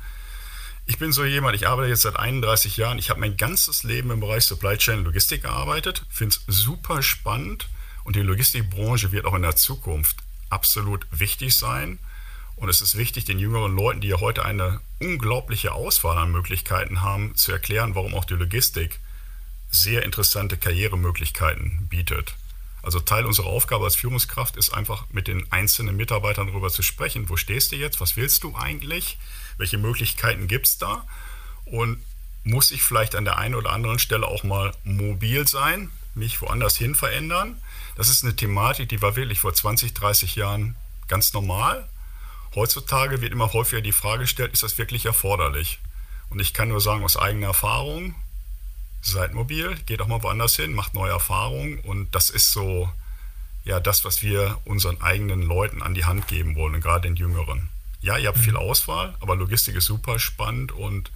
[0.86, 4.10] Ich bin so jemand, ich arbeite jetzt seit 31 Jahren, ich habe mein ganzes Leben
[4.10, 7.68] im Bereich Supply Chain Logistik gearbeitet, finde es super spannend
[8.04, 10.18] und die Logistikbranche wird auch in der Zukunft
[10.50, 11.98] absolut wichtig sein.
[12.56, 17.00] Und es ist wichtig, den jüngeren Leuten, die ja heute eine unglaubliche Auswahl an Möglichkeiten
[17.00, 19.00] haben, zu erklären, warum auch die Logistik
[19.70, 22.34] sehr interessante Karrieremöglichkeiten bietet.
[22.82, 27.30] Also Teil unserer Aufgabe als Führungskraft ist einfach mit den einzelnen Mitarbeitern darüber zu sprechen.
[27.30, 28.00] Wo stehst du jetzt?
[28.00, 29.16] Was willst du eigentlich?
[29.56, 31.06] Welche Möglichkeiten gibt es da?
[31.64, 32.02] Und
[32.44, 36.76] muss ich vielleicht an der einen oder anderen Stelle auch mal mobil sein, mich woanders
[36.76, 37.60] hin verändern?
[37.96, 40.76] Das ist eine Thematik, die war wirklich vor 20, 30 Jahren
[41.08, 41.88] ganz normal.
[42.54, 45.78] Heutzutage wird immer häufiger die Frage gestellt, ist das wirklich erforderlich?
[46.30, 48.14] Und ich kann nur sagen aus eigener Erfahrung,
[49.02, 52.90] seid mobil, geht auch mal woanders hin, macht neue Erfahrungen und das ist so
[53.64, 57.68] ja das, was wir unseren eigenen Leuten an die Hand geben wollen, gerade den Jüngeren.
[58.04, 58.54] Ja, ihr habt viel.
[58.54, 61.10] Auswahl, aber Logistik ist super spannend und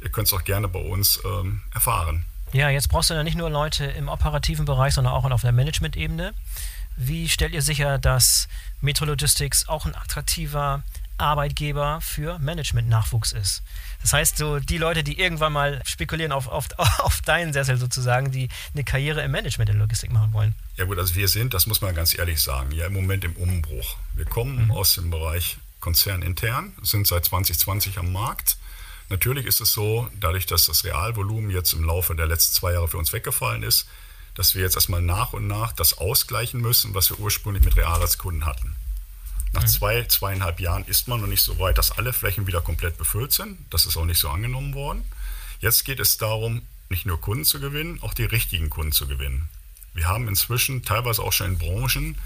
[0.00, 2.24] ihr könnt es auch gerne bei uns ähm, erfahren.
[2.52, 5.50] Ja, jetzt brauchst du ja nicht nur Leute im operativen Bereich, sondern auch auf der
[5.50, 6.34] Management-Ebene.
[6.96, 8.46] Wie stellt ihr sicher, dass
[8.80, 10.84] Metro Logistics auch ein attraktiver
[11.18, 13.64] Arbeitgeber für Management-Nachwuchs ist?
[14.00, 18.30] Das heißt, so die Leute, die irgendwann mal spekulieren auf, auf, auf deinen Sessel sozusagen,
[18.30, 20.54] die eine Karriere im Management der Logistik machen wollen.
[20.76, 23.34] Ja gut, also wir sind, das muss man ganz ehrlich sagen, ja im Moment im
[23.34, 23.96] Umbruch.
[24.14, 24.70] Wir kommen mhm.
[24.70, 25.58] aus dem Bereich
[25.88, 28.58] konzernintern, sind seit 2020 am Markt.
[29.08, 32.88] Natürlich ist es so, dadurch, dass das Realvolumen jetzt im Laufe der letzten zwei Jahre
[32.88, 33.88] für uns weggefallen ist,
[34.34, 38.02] dass wir jetzt erstmal nach und nach das ausgleichen müssen, was wir ursprünglich mit Real
[38.02, 38.76] als Kunden hatten.
[39.52, 39.68] Nach mhm.
[39.68, 43.32] zwei, zweieinhalb Jahren ist man noch nicht so weit, dass alle Flächen wieder komplett befüllt
[43.32, 43.56] sind.
[43.70, 45.02] Das ist auch nicht so angenommen worden.
[45.60, 49.48] Jetzt geht es darum, nicht nur Kunden zu gewinnen, auch die richtigen Kunden zu gewinnen.
[49.94, 52.18] Wir haben inzwischen teilweise auch schon in Branchen,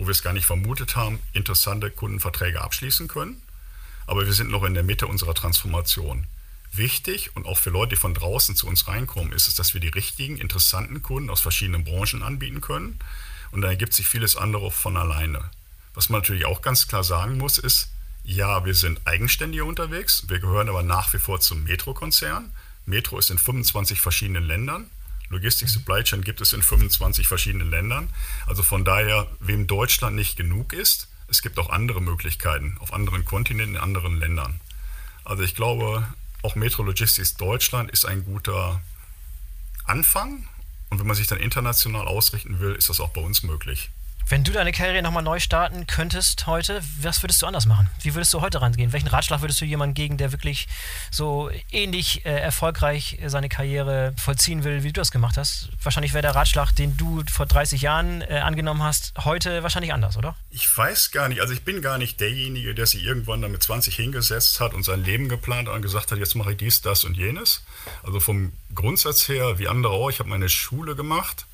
[0.00, 3.42] wo wir es gar nicht vermutet haben, interessante Kundenverträge abschließen können.
[4.06, 6.26] Aber wir sind noch in der Mitte unserer Transformation
[6.72, 9.80] wichtig und auch für Leute, die von draußen zu uns reinkommen, ist es, dass wir
[9.82, 12.98] die richtigen, interessanten Kunden aus verschiedenen Branchen anbieten können.
[13.50, 15.50] Und dann ergibt sich vieles andere von alleine.
[15.92, 17.90] Was man natürlich auch ganz klar sagen muss, ist,
[18.24, 20.24] ja, wir sind eigenständig unterwegs.
[20.28, 22.50] Wir gehören aber nach wie vor zum Metro-Konzern.
[22.86, 24.88] Metro ist in 25 verschiedenen Ländern.
[25.30, 25.68] Logistik.
[25.68, 28.12] Supply Chain gibt es in 25 verschiedenen Ländern.
[28.46, 33.24] Also von daher, wem Deutschland nicht genug ist, es gibt auch andere Möglichkeiten auf anderen
[33.24, 34.60] Kontinenten, in anderen Ländern.
[35.24, 36.06] Also ich glaube,
[36.42, 38.80] auch Metro Logistics Deutschland ist ein guter
[39.84, 40.48] Anfang.
[40.90, 43.90] Und wenn man sich dann international ausrichten will, ist das auch bei uns möglich.
[44.30, 47.90] Wenn du deine Karriere nochmal neu starten könntest heute, was würdest du anders machen?
[48.00, 48.92] Wie würdest du heute rangehen?
[48.92, 50.68] Welchen Ratschlag würdest du jemandem geben, der wirklich
[51.10, 55.70] so ähnlich äh, erfolgreich seine Karriere vollziehen will, wie du das gemacht hast?
[55.82, 60.16] Wahrscheinlich wäre der Ratschlag, den du vor 30 Jahren äh, angenommen hast, heute wahrscheinlich anders,
[60.16, 60.36] oder?
[60.50, 61.40] Ich weiß gar nicht.
[61.40, 64.84] Also ich bin gar nicht derjenige, der sich irgendwann dann mit 20 hingesetzt hat und
[64.84, 67.64] sein Leben geplant hat und gesagt hat, jetzt mache ich dies, das und jenes.
[68.04, 71.46] Also vom Grundsatz her, wie andere auch, ich habe meine Schule gemacht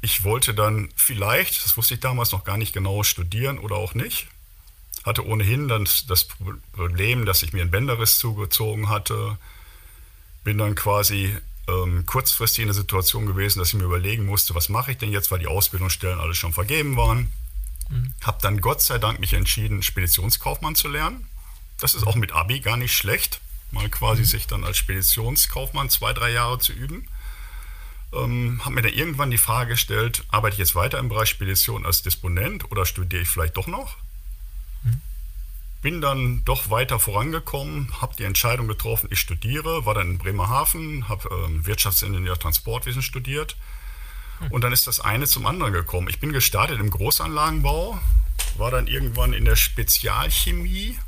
[0.00, 3.94] ich wollte dann vielleicht, das wusste ich damals noch gar nicht genau, studieren oder auch
[3.94, 4.28] nicht.
[5.04, 6.28] Hatte ohnehin dann das
[6.72, 9.38] Problem, dass ich mir einen Bänderriss zugezogen hatte.
[10.44, 11.36] Bin dann quasi
[11.68, 15.12] ähm, kurzfristig in der Situation gewesen, dass ich mir überlegen musste, was mache ich denn
[15.12, 17.30] jetzt, weil die Ausbildungsstellen alle schon vergeben waren.
[17.88, 18.14] Mhm.
[18.22, 21.26] Habe dann Gott sei Dank mich entschieden, Speditionskaufmann zu lernen.
[21.80, 24.26] Das ist auch mit Abi gar nicht schlecht, mal quasi mhm.
[24.26, 27.08] sich dann als Speditionskaufmann zwei, drei Jahre zu üben
[28.12, 31.84] ähm, habe mir dann irgendwann die Frage gestellt, arbeite ich jetzt weiter im Bereich Spedition
[31.84, 33.96] als Disponent oder studiere ich vielleicht doch noch?
[34.82, 35.00] Mhm.
[35.82, 41.08] Bin dann doch weiter vorangekommen, habe die Entscheidung getroffen, ich studiere, war dann in Bremerhaven,
[41.08, 43.56] habe ähm, Wirtschaftsingenieur Transportwesen studiert.
[44.40, 44.46] Mhm.
[44.48, 46.08] Und dann ist das eine zum anderen gekommen.
[46.08, 48.00] Ich bin gestartet im Großanlagenbau,
[48.56, 50.98] war dann irgendwann in der Spezialchemie,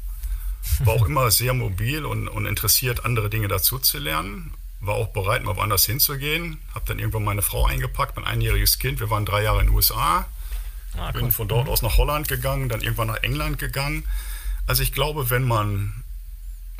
[0.80, 5.08] war auch immer sehr mobil und, und interessiert, andere Dinge dazu zu lernen war auch
[5.08, 6.60] bereit, mal woanders hinzugehen.
[6.74, 9.00] Habe dann irgendwann meine Frau eingepackt, mein einjähriges Kind.
[9.00, 10.26] Wir waren drei Jahre in den USA.
[10.96, 14.04] Ah, Bin von dort aus nach Holland gegangen, dann irgendwann nach England gegangen.
[14.66, 16.04] Also ich glaube, wenn man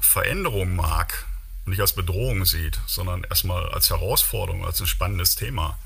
[0.01, 1.27] Veränderung mag
[1.65, 5.79] und nicht als Bedrohung sieht, sondern erstmal als Herausforderung, als ein spannendes Thema,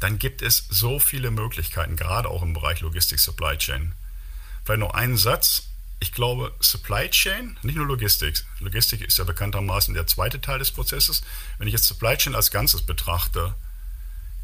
[0.00, 3.94] dann gibt es so viele Möglichkeiten, gerade auch im Bereich Logistik Supply Chain.
[4.64, 5.68] Vielleicht noch einen Satz
[6.04, 8.44] ich glaube, Supply Chain, nicht nur Logistik.
[8.60, 11.22] Logistik ist ja bekanntermaßen der zweite Teil des Prozesses.
[11.56, 13.54] Wenn ich jetzt Supply Chain als Ganzes betrachte,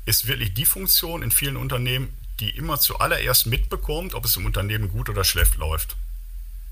[0.07, 4.89] ist wirklich die Funktion in vielen Unternehmen, die immer zuallererst mitbekommt, ob es im Unternehmen
[4.89, 5.97] gut oder schlecht läuft.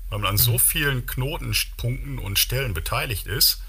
[0.09, 0.59] Weil man an so mhm.
[0.59, 3.61] vielen Knotenpunkten und Stellen beteiligt ist,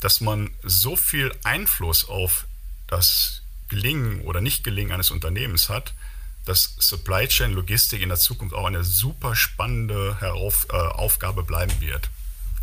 [0.00, 2.46] dass man so viel Einfluss auf
[2.88, 5.94] das Gelingen oder Nicht-Gelingen eines Unternehmens hat,
[6.44, 11.80] dass Supply Chain Logistik in der Zukunft auch eine super spannende Herauf, äh, Aufgabe bleiben
[11.80, 12.10] wird.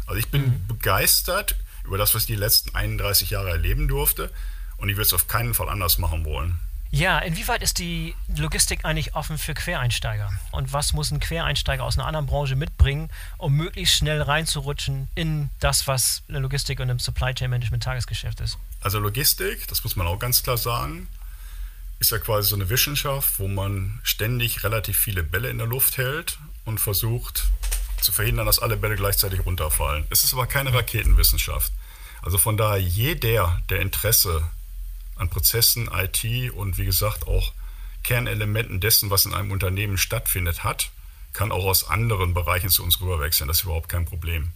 [0.05, 0.67] Also ich bin mhm.
[0.67, 4.31] begeistert über das, was ich die letzten 31 Jahre erleben durfte
[4.77, 6.59] und ich würde es auf keinen Fall anders machen wollen.
[6.91, 10.31] Ja, inwieweit ist die Logistik eigentlich offen für Quereinsteiger?
[10.51, 15.51] Und was muss ein Quereinsteiger aus einer anderen Branche mitbringen, um möglichst schnell reinzurutschen in
[15.59, 18.57] das, was eine Logistik und im Supply Chain Management Tagesgeschäft ist?
[18.81, 21.07] Also Logistik, das muss man auch ganz klar sagen,
[21.99, 25.97] ist ja quasi so eine Wissenschaft, wo man ständig relativ viele Bälle in der Luft
[25.97, 27.47] hält und versucht
[28.01, 30.05] zu verhindern, dass alle Bälle gleichzeitig runterfallen.
[30.09, 31.73] Es ist aber keine Raketenwissenschaft.
[32.21, 34.43] Also von daher, jeder, der Interesse
[35.15, 37.53] an Prozessen, IT und wie gesagt auch
[38.03, 40.91] Kernelementen dessen, was in einem Unternehmen stattfindet, hat,
[41.33, 43.47] kann auch aus anderen Bereichen zu uns rüberwechseln.
[43.47, 44.51] Das ist überhaupt kein Problem.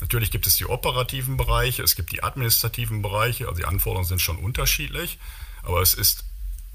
[0.00, 4.20] Natürlich gibt es die operativen Bereiche, es gibt die administrativen Bereiche, also die Anforderungen sind
[4.20, 5.18] schon unterschiedlich,
[5.62, 6.24] aber es ist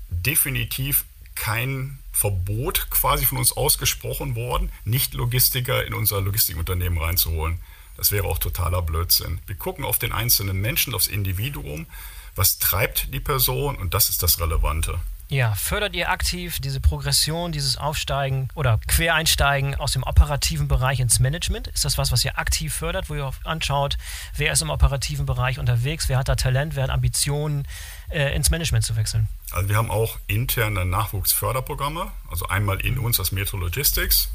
[0.09, 7.59] definitiv kein Verbot quasi von uns ausgesprochen worden, Nicht-Logistiker in unser Logistikunternehmen reinzuholen.
[7.97, 9.39] Das wäre auch totaler Blödsinn.
[9.47, 11.87] Wir gucken auf den einzelnen Menschen, aufs Individuum,
[12.35, 14.99] was treibt die Person und das ist das Relevante.
[15.27, 21.19] Ja, fördert ihr aktiv diese Progression, dieses Aufsteigen oder Quereinsteigen aus dem operativen Bereich ins
[21.19, 21.67] Management?
[21.67, 23.97] Ist das was, was ihr aktiv fördert, wo ihr anschaut,
[24.37, 27.67] wer ist im operativen Bereich unterwegs, wer hat da Talent, wer hat Ambitionen,
[28.09, 29.27] äh, ins Management zu wechseln?
[29.51, 34.29] Also wir haben auch interne Nachwuchsförderprogramme, also einmal in uns als Metro Logistics,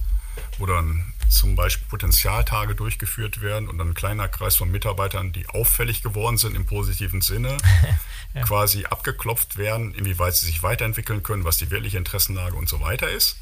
[0.58, 5.48] wo dann zum Beispiel Potenzialtage durchgeführt werden und dann ein kleiner Kreis von Mitarbeitern, die
[5.48, 7.56] auffällig geworden sind im positiven Sinne,
[8.34, 8.42] ja.
[8.42, 13.08] quasi abgeklopft werden, inwieweit sie sich weiterentwickeln können, was die wirkliche Interessenlage und so weiter
[13.10, 13.36] ist.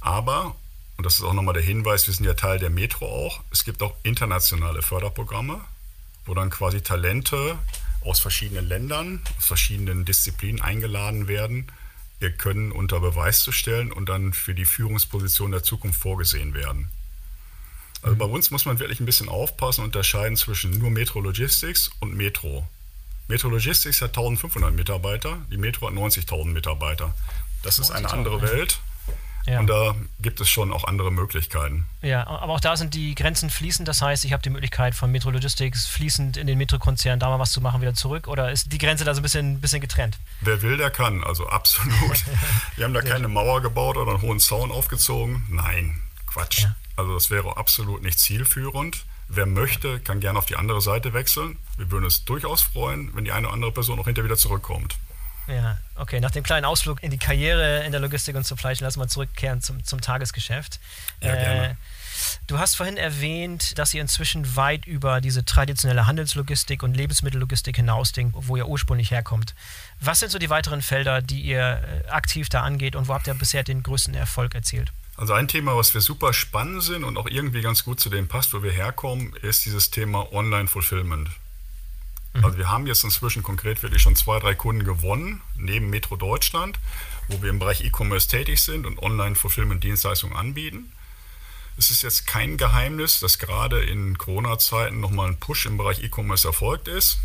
[0.00, 0.56] Aber,
[0.96, 3.64] und das ist auch nochmal der Hinweis, wir sind ja Teil der Metro auch, es
[3.64, 5.60] gibt auch internationale Förderprogramme,
[6.24, 7.58] wo dann quasi Talente
[8.04, 11.70] aus verschiedenen Ländern, aus verschiedenen Disziplinen eingeladen werden,
[12.20, 16.88] ihr Können unter Beweis zu stellen und dann für die Führungsposition der Zukunft vorgesehen werden.
[18.02, 21.90] Also bei uns muss man wirklich ein bisschen aufpassen und unterscheiden zwischen nur Metro Logistics
[22.00, 22.66] und Metro.
[23.26, 27.14] Metro Logistics hat 1500 Mitarbeiter, die Metro hat 90.000 Mitarbeiter.
[27.62, 28.80] Das ist eine andere Welt.
[29.48, 29.60] Ja.
[29.60, 31.86] Und da gibt es schon auch andere Möglichkeiten.
[32.02, 33.88] Ja, aber auch da sind die Grenzen fließend.
[33.88, 37.38] Das heißt, ich habe die Möglichkeit von Metro Logistics fließend in den Metro-Konzern da mal
[37.38, 38.28] was zu machen, wieder zurück.
[38.28, 40.18] Oder ist die Grenze da so ein bisschen, bisschen getrennt?
[40.42, 41.24] Wer will, der kann.
[41.24, 41.94] Also absolut.
[42.76, 45.46] Wir haben da keine Mauer gebaut oder einen hohen Zaun aufgezogen.
[45.48, 46.64] Nein, Quatsch.
[46.64, 46.76] Ja.
[46.96, 49.04] Also das wäre absolut nicht zielführend.
[49.28, 51.56] Wer möchte, kann gerne auf die andere Seite wechseln.
[51.76, 54.98] Wir würden es durchaus freuen, wenn die eine oder andere Person auch hinterher wieder zurückkommt.
[55.48, 56.20] Ja, okay.
[56.20, 59.08] Nach dem kleinen Ausflug in die Karriere in der Logistik und Supply Chain lassen wir
[59.08, 60.78] zurückkehren zum, zum Tagesgeschäft.
[61.22, 61.70] Ja, gerne.
[61.70, 61.74] Äh,
[62.46, 68.36] du hast vorhin erwähnt, dass ihr inzwischen weit über diese traditionelle Handelslogistik und Lebensmittellogistik hinausdenkt,
[68.38, 69.54] wo ihr ursprünglich herkommt.
[70.00, 73.26] Was sind so die weiteren Felder, die ihr äh, aktiv da angeht und wo habt
[73.26, 74.92] ihr bisher den größten Erfolg erzielt?
[75.16, 78.28] Also ein Thema, was wir super spannend sind und auch irgendwie ganz gut zu dem
[78.28, 81.30] passt, wo wir herkommen, ist dieses Thema Online-Fulfillment.
[82.38, 82.44] Mhm.
[82.44, 86.78] Also wir haben jetzt inzwischen konkret wirklich schon zwei, drei Kunden gewonnen, neben Metro Deutschland,
[87.28, 90.92] wo wir im Bereich E-Commerce tätig sind und Online-Fulfillment-Dienstleistungen anbieten.
[91.76, 96.48] Es ist jetzt kein Geheimnis, dass gerade in Corona-Zeiten nochmal ein Push im Bereich E-Commerce
[96.48, 97.18] erfolgt ist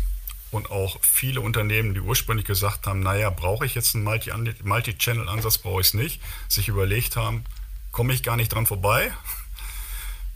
[0.52, 5.80] und auch viele Unternehmen, die ursprünglich gesagt haben, naja, brauche ich jetzt einen Multi-Channel-Ansatz, brauche
[5.80, 7.44] ich es nicht, sich überlegt haben,
[7.90, 9.12] komme ich gar nicht dran vorbei,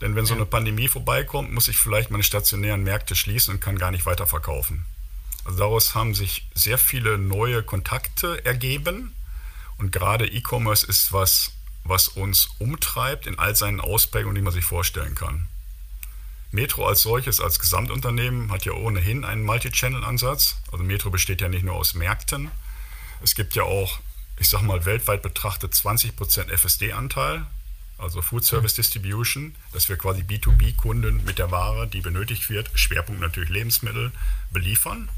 [0.01, 3.77] denn wenn so eine Pandemie vorbeikommt, muss ich vielleicht meine stationären Märkte schließen und kann
[3.77, 4.85] gar nicht weiterverkaufen.
[5.43, 9.15] Also daraus haben sich sehr viele neue Kontakte ergeben.
[9.77, 14.65] Und gerade E-Commerce ist was, was uns umtreibt in all seinen Ausprägungen, die man sich
[14.65, 15.47] vorstellen kann.
[16.51, 20.57] Metro als solches, als Gesamtunternehmen, hat ja ohnehin einen Multi-Channel-Ansatz.
[20.71, 22.51] Also Metro besteht ja nicht nur aus Märkten.
[23.21, 23.99] Es gibt ja auch,
[24.37, 27.45] ich sag mal, weltweit betrachtet 20% FSD-Anteil
[27.99, 33.21] also Food Service Distribution, dass wir quasi B2B-Kunden mit der Ware, die benötigt wird, Schwerpunkt
[33.21, 34.11] natürlich Lebensmittel,
[34.51, 35.09] beliefern.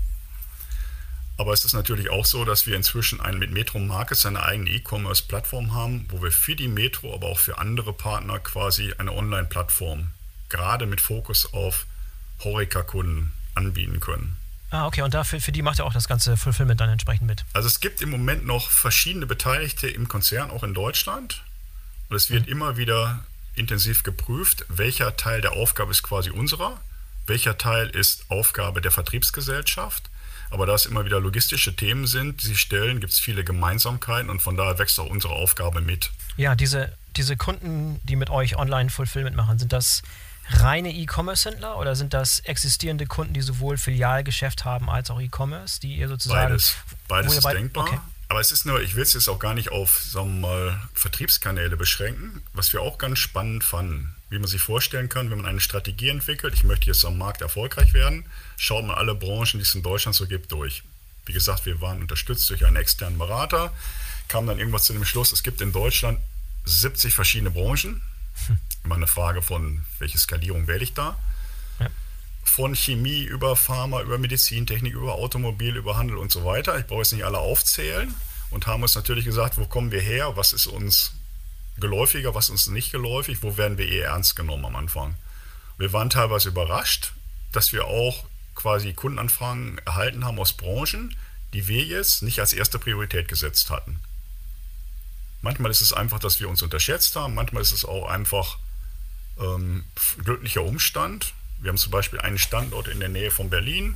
[1.38, 4.70] Aber es ist natürlich auch so, dass wir inzwischen ein, mit Metro Markets eine eigene
[4.70, 10.12] E-Commerce-Plattform haben, wo wir für die Metro, aber auch für andere Partner quasi eine Online-Plattform,
[10.50, 11.88] gerade mit Fokus auf
[12.44, 14.38] Horeca-Kunden, anbieten können.
[14.70, 17.44] Ah, okay, und dafür für die macht ihr auch das ganze Fulfillment dann entsprechend mit.
[17.52, 21.44] Also es gibt im Moment noch verschiedene Beteiligte im Konzern, auch in Deutschland.
[22.12, 23.24] Und es wird immer wieder
[23.56, 26.78] intensiv geprüft, welcher Teil der Aufgabe ist quasi unserer,
[27.26, 30.10] welcher Teil ist Aufgabe der Vertriebsgesellschaft.
[30.50, 34.30] Aber da es immer wieder logistische Themen sind, die sie stellen, gibt es viele Gemeinsamkeiten
[34.30, 36.12] und von daher wächst auch unsere Aufgabe mit.
[36.36, 40.02] Ja, diese, diese Kunden, die mit euch Online-Fulfillment machen, sind das
[40.50, 45.96] reine E-Commerce-Händler oder sind das existierende Kunden, die sowohl Filialgeschäft haben als auch E-Commerce, die
[45.96, 46.50] ihr sozusagen.
[46.50, 46.76] Beides,
[47.08, 47.86] beides ist denkbar.
[47.86, 48.00] Okay.
[48.32, 50.82] Aber es ist nur, ich will es jetzt auch gar nicht auf, sagen wir mal,
[50.94, 54.16] Vertriebskanäle beschränken, was wir auch ganz spannend fanden.
[54.30, 57.42] Wie man sich vorstellen kann, wenn man eine Strategie entwickelt, ich möchte jetzt am Markt
[57.42, 60.82] erfolgreich werden, schaut man alle Branchen, die es in Deutschland so gibt, durch.
[61.26, 63.74] Wie gesagt, wir waren unterstützt durch einen externen Berater,
[64.30, 66.18] kamen dann irgendwas zu dem Schluss, es gibt in Deutschland
[66.64, 68.02] 70 verschiedene Branchen.
[68.48, 68.58] Hm.
[68.86, 71.20] Immer eine Frage von, welche Skalierung wähle ich da?
[72.44, 76.78] Von Chemie über Pharma, über Medizintechnik, über Automobil, über Handel und so weiter.
[76.80, 78.14] Ich brauche jetzt nicht alle aufzählen.
[78.52, 81.14] und haben uns natürlich gesagt, wo kommen wir her, was ist uns
[81.80, 85.16] geläufiger, was ist uns nicht geläufig, wo werden wir eher ernst genommen am Anfang.
[85.78, 87.14] Wir waren teilweise überrascht,
[87.54, 91.16] dass wir auch quasi Kundenanfragen erhalten haben aus Branchen,
[91.54, 94.00] die wir jetzt nicht als erste Priorität gesetzt hatten.
[95.42, 98.60] Manchmal ist es einfach, dass wir uns unterschätzt haben, manchmal ist es auch einfach
[99.40, 99.86] ähm,
[100.24, 101.34] glücklicher Umstand.
[101.62, 103.96] Wir haben zum Beispiel einen Standort in der Nähe von Berlin,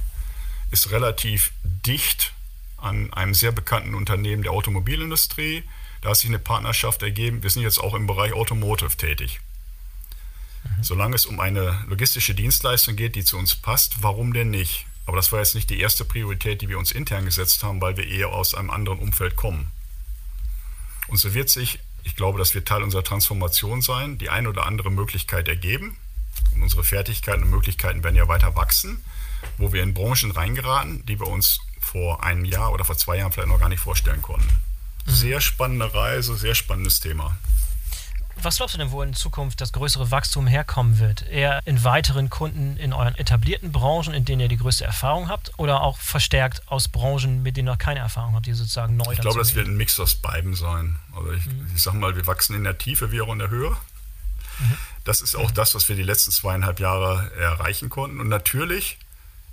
[0.72, 2.34] ist relativ dicht
[2.78, 5.64] an einem sehr bekannten Unternehmen der Automobilindustrie.
[6.02, 7.42] Da hat sich eine Partnerschaft ergeben.
[7.42, 9.40] Wir sind jetzt auch im Bereich Automotive tätig.
[10.64, 10.84] Mhm.
[10.84, 14.86] Solange es um eine logistische Dienstleistung geht, die zu uns passt, warum denn nicht?
[15.08, 17.98] Aber das war jetzt nicht die erste Priorität, die wir uns intern gesetzt haben, weil
[17.98, 19.72] wir eher aus einem anderen Umfeld kommen.
[21.08, 24.66] Und so wird sich, ich glaube, das wird Teil unserer Transformation sein, die eine oder
[24.66, 25.98] andere Möglichkeit ergeben.
[26.56, 29.04] Und unsere Fertigkeiten und Möglichkeiten werden ja weiter wachsen,
[29.58, 33.32] wo wir in Branchen reingeraten, die wir uns vor einem Jahr oder vor zwei Jahren
[33.32, 34.50] vielleicht noch gar nicht vorstellen konnten.
[35.06, 35.12] Mhm.
[35.12, 37.38] Sehr spannende Reise, sehr spannendes Thema.
[38.42, 41.28] Was glaubst du denn, wo in Zukunft das größere Wachstum herkommen wird?
[41.28, 45.58] Eher in weiteren Kunden in euren etablierten Branchen, in denen ihr die größte Erfahrung habt,
[45.58, 49.14] oder auch verstärkt aus Branchen, mit denen ihr noch keine Erfahrung habt, die sozusagen neu
[49.14, 50.98] Ich glaube, das wird ein Mix aus beiden sein.
[51.16, 51.72] Also ich, mhm.
[51.76, 53.76] ich sage mal, wir wachsen in der Tiefe wie auch in der Höhe.
[54.60, 54.78] Mhm.
[55.04, 58.20] Das ist auch das, was wir die letzten zweieinhalb Jahre erreichen konnten.
[58.20, 58.98] Und natürlich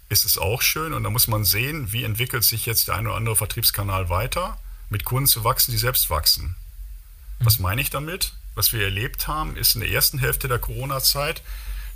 [0.08, 3.08] ist es auch schön und da muss man sehen, wie entwickelt sich jetzt der eine
[3.08, 4.58] oder andere Vertriebskanal weiter,
[4.90, 6.54] mit Kunden zu wachsen, die selbst wachsen.
[7.38, 7.46] Mhm.
[7.46, 8.34] Was meine ich damit?
[8.54, 11.42] Was wir erlebt haben, ist in der ersten Hälfte der Corona-Zeit,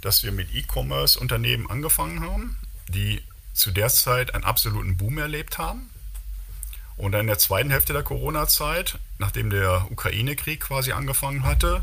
[0.00, 2.56] dass wir mit E-Commerce-Unternehmen angefangen haben,
[2.88, 5.90] die zu der Zeit einen absoluten Boom erlebt haben.
[6.96, 11.82] Und dann in der zweiten Hälfte der Corona-Zeit, nachdem der Ukraine-Krieg quasi angefangen hatte,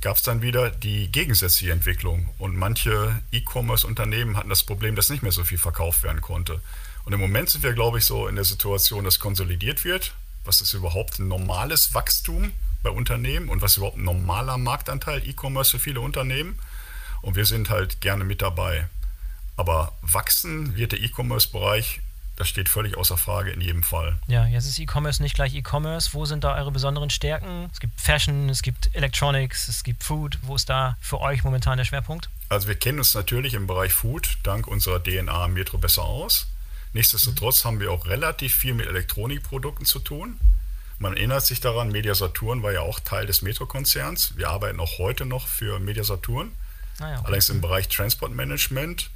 [0.00, 2.28] gab es dann wieder die gegensätzliche Entwicklung.
[2.38, 6.60] Und manche E-Commerce-Unternehmen hatten das Problem, dass nicht mehr so viel verkauft werden konnte.
[7.04, 10.14] Und im Moment sind wir, glaube ich, so in der Situation, dass konsolidiert wird.
[10.44, 12.52] Was ist überhaupt ein normales Wachstum?
[12.82, 16.58] bei Unternehmen und was ist überhaupt ein normaler Marktanteil E-Commerce für viele Unternehmen.
[17.22, 18.88] Und wir sind halt gerne mit dabei.
[19.56, 22.00] Aber wachsen wird der E-Commerce-Bereich,
[22.40, 24.18] das steht völlig außer Frage in jedem Fall.
[24.26, 26.14] Ja, jetzt ist E-Commerce nicht gleich E-Commerce.
[26.14, 27.68] Wo sind da eure besonderen Stärken?
[27.70, 30.38] Es gibt Fashion, es gibt Electronics, es gibt Food.
[30.40, 32.30] Wo ist da für euch momentan der Schwerpunkt?
[32.48, 36.46] Also wir kennen uns natürlich im Bereich Food dank unserer DNA Metro besser aus.
[36.94, 37.68] Nichtsdestotrotz mhm.
[37.68, 40.40] haben wir auch relativ viel mit Elektronikprodukten zu tun.
[40.98, 44.38] Man erinnert sich daran, Mediasaturn war ja auch Teil des Metro-Konzerns.
[44.38, 46.52] Wir arbeiten auch heute noch für Mediasaturn,
[47.00, 47.26] ah ja, okay.
[47.26, 49.10] allerdings im Bereich Transportmanagement.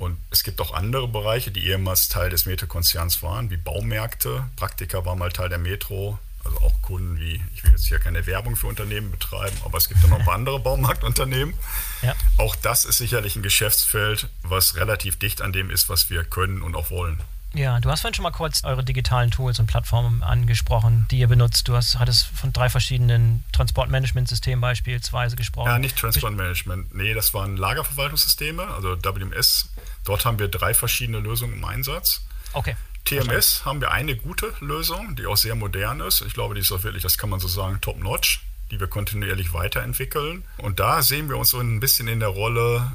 [0.00, 4.48] Und es gibt auch andere Bereiche, die ehemals Teil des Metro-Konzerns waren, wie Baumärkte.
[4.56, 8.26] Praktika war mal Teil der Metro, also auch Kunden wie, ich will jetzt hier keine
[8.26, 11.52] Werbung für Unternehmen betreiben, aber es gibt ja noch ein paar andere Baumarktunternehmen.
[12.00, 12.14] Ja.
[12.38, 16.62] Auch das ist sicherlich ein Geschäftsfeld, was relativ dicht an dem ist, was wir können
[16.62, 17.20] und auch wollen.
[17.52, 21.26] Ja, du hast vorhin schon mal kurz eure digitalen Tools und Plattformen angesprochen, die ihr
[21.26, 21.66] benutzt.
[21.66, 25.66] Du hast, hattest von drei verschiedenen Transportmanagement-Systemen beispielsweise gesprochen.
[25.68, 26.94] Ja, nicht Transportmanagement.
[26.94, 29.68] Nee, das waren Lagerverwaltungssysteme, also WMS.
[30.04, 32.22] Dort haben wir drei verschiedene Lösungen im Einsatz.
[32.52, 32.76] Okay.
[33.04, 36.20] TMS haben wir eine gute Lösung, die auch sehr modern ist.
[36.22, 39.52] Ich glaube, die ist auch wirklich, das kann man so sagen, top-notch, die wir kontinuierlich
[39.52, 40.44] weiterentwickeln.
[40.58, 42.92] Und da sehen wir uns so ein bisschen in der Rolle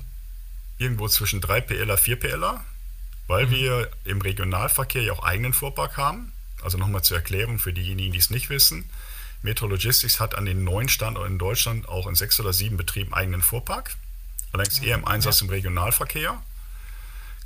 [0.78, 2.62] irgendwo zwischen 3PLer, 4PLer
[3.28, 3.52] weil mhm.
[3.52, 6.32] wir im Regionalverkehr ja auch eigenen Fuhrpark haben.
[6.62, 8.90] Also nochmal zur Erklärung für diejenigen, die es nicht wissen.
[9.42, 13.14] Metro Logistics hat an den neuen Standorten in Deutschland auch in sechs oder sieben Betrieben
[13.14, 13.96] eigenen Fuhrpark.
[14.52, 15.46] Allerdings eher im Einsatz ja.
[15.46, 16.42] im Regionalverkehr.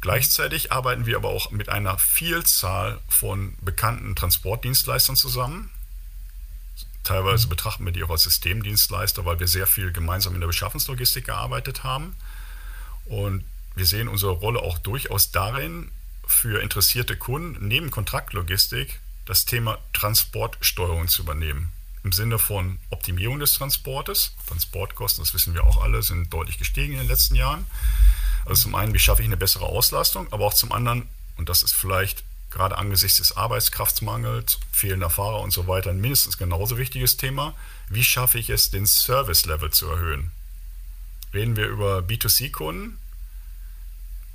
[0.01, 5.69] Gleichzeitig arbeiten wir aber auch mit einer Vielzahl von bekannten Transportdienstleistern zusammen.
[7.03, 7.49] Teilweise mhm.
[7.49, 11.83] betrachten wir die auch als Systemdienstleister, weil wir sehr viel gemeinsam in der Beschaffungslogistik gearbeitet
[11.83, 12.15] haben.
[13.05, 13.43] Und
[13.75, 15.91] wir sehen unsere Rolle auch durchaus darin,
[16.27, 21.71] für interessierte Kunden neben Kontraktlogistik das Thema Transportsteuerung zu übernehmen.
[22.03, 24.33] Im Sinne von Optimierung des Transportes.
[24.47, 27.65] Transportkosten, das wissen wir auch alle, sind deutlich gestiegen in den letzten Jahren.
[28.49, 31.07] Also zum einen, wie schaffe ich eine bessere Auslastung, aber auch zum anderen,
[31.37, 36.39] und das ist vielleicht gerade angesichts des Arbeitskraftsmangels, fehlender Fahrer und so weiter ein mindestens
[36.39, 37.53] genauso wichtiges Thema,
[37.89, 40.31] wie schaffe ich es, den Service-Level zu erhöhen.
[41.31, 42.97] Reden wir über B2C-Kunden,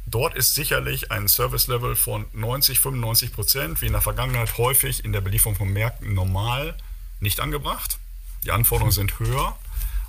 [0.07, 5.15] Dort ist sicherlich ein Service-Level von 90, 95 Prozent, wie in der Vergangenheit häufig in
[5.15, 6.77] der Belieferung von Märkten normal,
[7.21, 7.97] nicht angebracht.
[8.45, 9.57] Die Anforderungen sind höher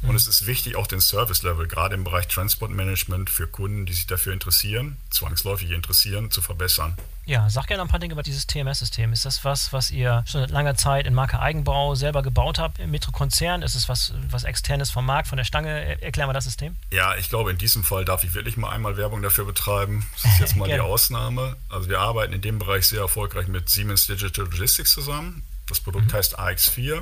[0.02, 0.16] und mhm.
[0.16, 4.34] es ist wichtig, auch den Service-Level, gerade im Bereich Transportmanagement für Kunden, die sich dafür
[4.34, 6.96] interessieren, zwangsläufig interessieren, zu verbessern.
[7.26, 9.12] Ja, sag gerne ein paar Dinge über dieses TMS-System.
[9.12, 12.78] Ist das was, was ihr schon seit langer Zeit in Marke Eigenbau selber gebaut habt
[12.80, 13.64] im Metro-Konzern?
[13.64, 16.02] Ist es was, was externes vom Markt, von der Stange?
[16.02, 16.76] Erklär mal das System.
[16.92, 20.06] Ja, ich glaube, in diesem Fall darf ich wirklich mal einmal Werbung dafür betreiben.
[20.22, 21.56] Das ist jetzt mal die Ausnahme.
[21.68, 25.44] Also wir arbeiten in dem Bereich sehr erfolgreich mit Siemens Digital Logistics zusammen.
[25.68, 26.18] Das Produkt mhm.
[26.18, 27.02] heißt AX4.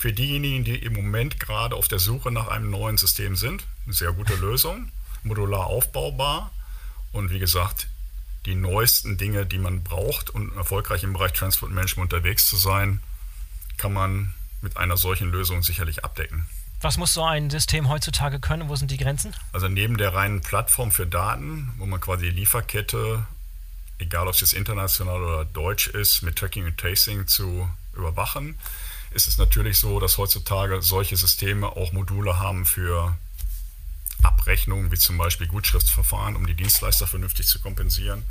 [0.00, 3.92] Für diejenigen, die im Moment gerade auf der Suche nach einem neuen System sind, eine
[3.92, 4.90] sehr gute Lösung,
[5.24, 6.50] modular aufbaubar
[7.12, 7.86] und wie gesagt,
[8.46, 13.02] die neuesten Dinge, die man braucht, um erfolgreich im Bereich Transport Management unterwegs zu sein,
[13.76, 14.32] kann man
[14.62, 16.46] mit einer solchen Lösung sicherlich abdecken.
[16.80, 18.70] Was muss so ein System heutzutage können?
[18.70, 19.34] Wo sind die Grenzen?
[19.52, 23.26] Also neben der reinen Plattform für Daten, wo man quasi die Lieferkette,
[23.98, 28.58] egal ob es jetzt international oder deutsch ist, mit Tracking und Tracing zu überwachen,
[29.10, 33.16] ist es natürlich so, dass heutzutage solche Systeme auch Module haben für
[34.22, 38.24] Abrechnungen, wie zum Beispiel Gutschriftsverfahren, um die Dienstleister vernünftig zu kompensieren.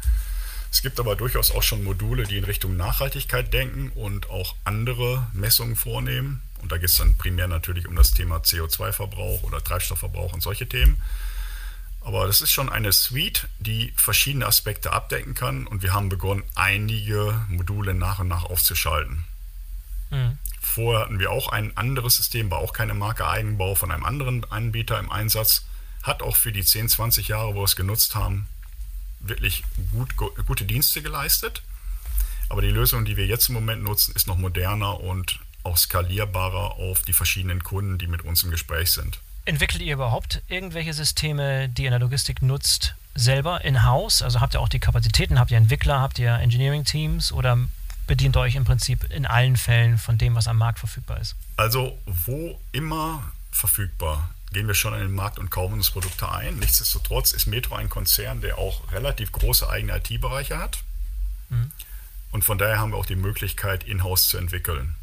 [0.71, 5.27] Es gibt aber durchaus auch schon Module, die in Richtung Nachhaltigkeit denken und auch andere
[5.33, 6.41] Messungen vornehmen.
[6.61, 10.69] Und da geht es dann primär natürlich um das Thema CO2-Verbrauch oder Treibstoffverbrauch und solche
[10.69, 11.01] Themen.
[12.01, 15.67] Aber das ist schon eine Suite, die verschiedene Aspekte abdecken kann.
[15.67, 19.25] Und wir haben begonnen, einige Module nach und nach aufzuschalten.
[20.09, 20.37] Mhm.
[20.61, 24.49] Vorher hatten wir auch ein anderes System, war auch keine Marke Eigenbau von einem anderen
[24.51, 25.65] Anbieter im Einsatz.
[26.03, 28.47] Hat auch für die 10, 20 Jahre, wo wir es genutzt haben,
[29.19, 31.61] wirklich gut, gute Dienste geleistet.
[32.49, 36.77] Aber die Lösung, die wir jetzt im Moment nutzen, ist noch moderner und auch skalierbarer
[36.77, 39.19] auf die verschiedenen Kunden, die mit uns im Gespräch sind.
[39.45, 44.21] Entwickelt ihr überhaupt irgendwelche Systeme, die ihr in der Logistik nutzt, selber in-house?
[44.21, 47.57] Also habt ihr auch die Kapazitäten, habt ihr Entwickler, habt ihr Engineering-Teams oder
[48.09, 51.35] bedient euch im Prinzip in allen Fällen von dem, was am Markt verfügbar ist?
[51.55, 56.57] Also wo immer verfügbar gehen wir schon in den Markt und kaufen uns Produkte ein.
[56.57, 60.79] Nichtsdestotrotz ist Metro ein Konzern, der auch relativ große eigene IT-Bereiche hat.
[61.49, 61.71] Mhm.
[62.31, 64.95] Und von daher haben wir auch die Möglichkeit, in-house zu entwickeln.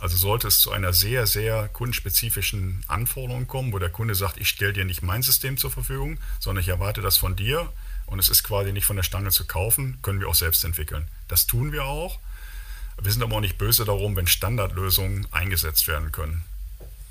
[0.00, 4.48] Also sollte es zu einer sehr, sehr kundenspezifischen Anforderung kommen, wo der Kunde sagt, ich
[4.48, 7.72] stelle dir nicht mein System zur Verfügung, sondern ich erwarte das von dir
[8.06, 11.06] und es ist quasi nicht von der Stange zu kaufen, können wir auch selbst entwickeln.
[11.28, 12.18] Das tun wir auch.
[13.02, 16.44] Wir sind aber auch nicht böse darum, wenn Standardlösungen eingesetzt werden können.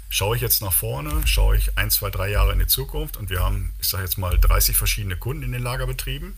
[0.09, 3.29] Schaue ich jetzt nach vorne, schaue ich ein, zwei, drei Jahre in die Zukunft und
[3.29, 6.35] wir haben, ich sage jetzt mal, 30 verschiedene Kunden in den Lagerbetrieben,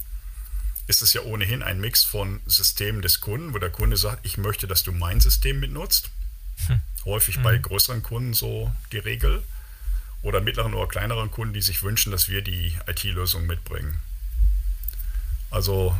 [0.88, 4.38] ist es ja ohnehin ein Mix von Systemen des Kunden, wo der Kunde sagt, ich
[4.38, 6.10] möchte, dass du mein System mitnutzt
[6.68, 6.82] hm.
[7.06, 7.44] Häufig hm.
[7.44, 9.44] bei größeren Kunden so die Regel.
[10.24, 14.00] Oder mittleren oder kleineren Kunden, die sich wünschen, dass wir die IT-Lösung mitbringen.
[15.50, 15.98] Also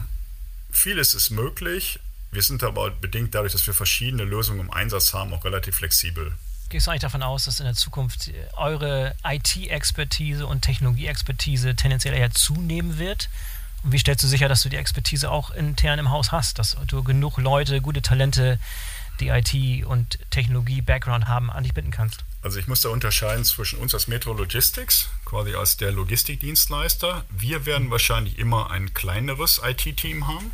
[0.72, 2.00] vieles ist möglich.
[2.32, 6.34] Wir sind aber bedingt dadurch, dass wir verschiedene Lösungen im Einsatz haben, auch relativ flexibel.
[6.70, 12.32] Gehst du eigentlich davon aus, dass in der Zukunft eure IT-Expertise und Technologie-Expertise tendenziell eher
[12.32, 13.30] zunehmen wird?
[13.84, 16.78] Und wie stellst du sicher, dass du die Expertise auch intern im Haus hast, dass
[16.88, 18.58] du genug Leute, gute Talente
[19.20, 22.24] die IT- und Technologie-Background haben, an dich bitten kannst?
[22.42, 27.26] Also ich muss da unterscheiden zwischen uns als Metro Logistics, quasi als der Logistikdienstleister.
[27.30, 30.52] Wir werden wahrscheinlich immer ein kleineres IT-Team haben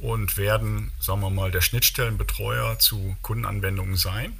[0.00, 4.38] und werden, sagen wir mal, der Schnittstellenbetreuer zu Kundenanwendungen sein.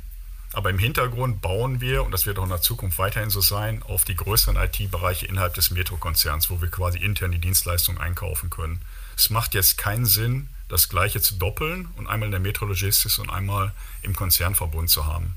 [0.52, 3.82] Aber im Hintergrund bauen wir, und das wird auch in der Zukunft weiterhin so sein,
[3.84, 8.80] auf die größeren IT-Bereiche innerhalb des Metro-Konzerns, wo wir quasi intern die Dienstleistungen einkaufen können.
[9.16, 13.30] Es macht jetzt keinen Sinn, das Gleiche zu doppeln und einmal in der Metrologistik und
[13.30, 15.36] einmal im Konzernverbund zu haben.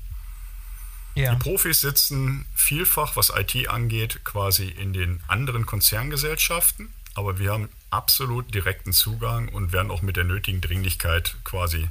[1.14, 1.32] Ja.
[1.32, 7.68] Die Profis sitzen vielfach, was IT angeht, quasi in den anderen Konzerngesellschaften, aber wir haben
[7.94, 11.88] absolut direkten Zugang und werden auch mit der nötigen Dringlichkeit quasi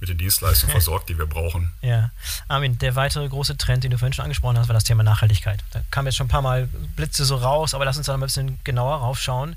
[0.00, 1.72] mit den Dienstleistungen versorgt, die wir brauchen.
[1.82, 2.10] Ja,
[2.48, 5.62] Armin, der weitere große Trend, den du vorhin schon angesprochen hast, war das Thema Nachhaltigkeit.
[5.72, 8.18] Da kam jetzt schon ein paar Mal Blitze so raus, aber lass uns da noch
[8.18, 9.56] ein bisschen genauer raufschauen,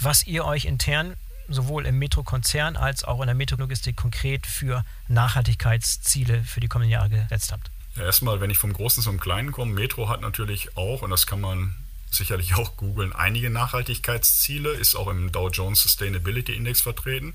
[0.00, 1.14] was ihr euch intern
[1.48, 7.10] sowohl im Metro-Konzern als auch in der Metrologistik konkret für Nachhaltigkeitsziele für die kommenden Jahre
[7.10, 7.70] gesetzt habt?
[7.96, 11.26] Ja, erstmal, wenn ich vom Großen zum Kleinen komme, Metro hat natürlich auch, und das
[11.26, 11.76] kann man
[12.14, 17.34] sicherlich auch googeln, einige Nachhaltigkeitsziele, ist auch im Dow Jones Sustainability Index vertreten,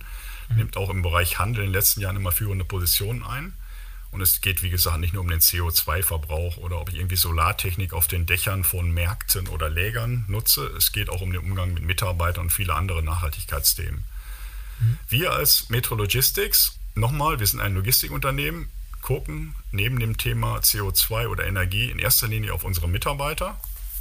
[0.50, 0.58] mhm.
[0.58, 3.54] nimmt auch im Bereich Handel in den letzten Jahren immer führende Positionen ein.
[4.12, 7.94] Und es geht, wie gesagt, nicht nur um den CO2-Verbrauch oder ob ich irgendwie Solartechnik
[7.94, 10.66] auf den Dächern von Märkten oder Lägern nutze.
[10.76, 14.04] Es geht auch um den Umgang mit Mitarbeitern und viele andere Nachhaltigkeitsthemen.
[14.80, 14.98] Mhm.
[15.10, 18.70] Wir als Metro Logistics, nochmal, wir sind ein Logistikunternehmen,
[19.02, 23.60] gucken neben dem Thema CO2 oder Energie in erster Linie auf unsere Mitarbeiter.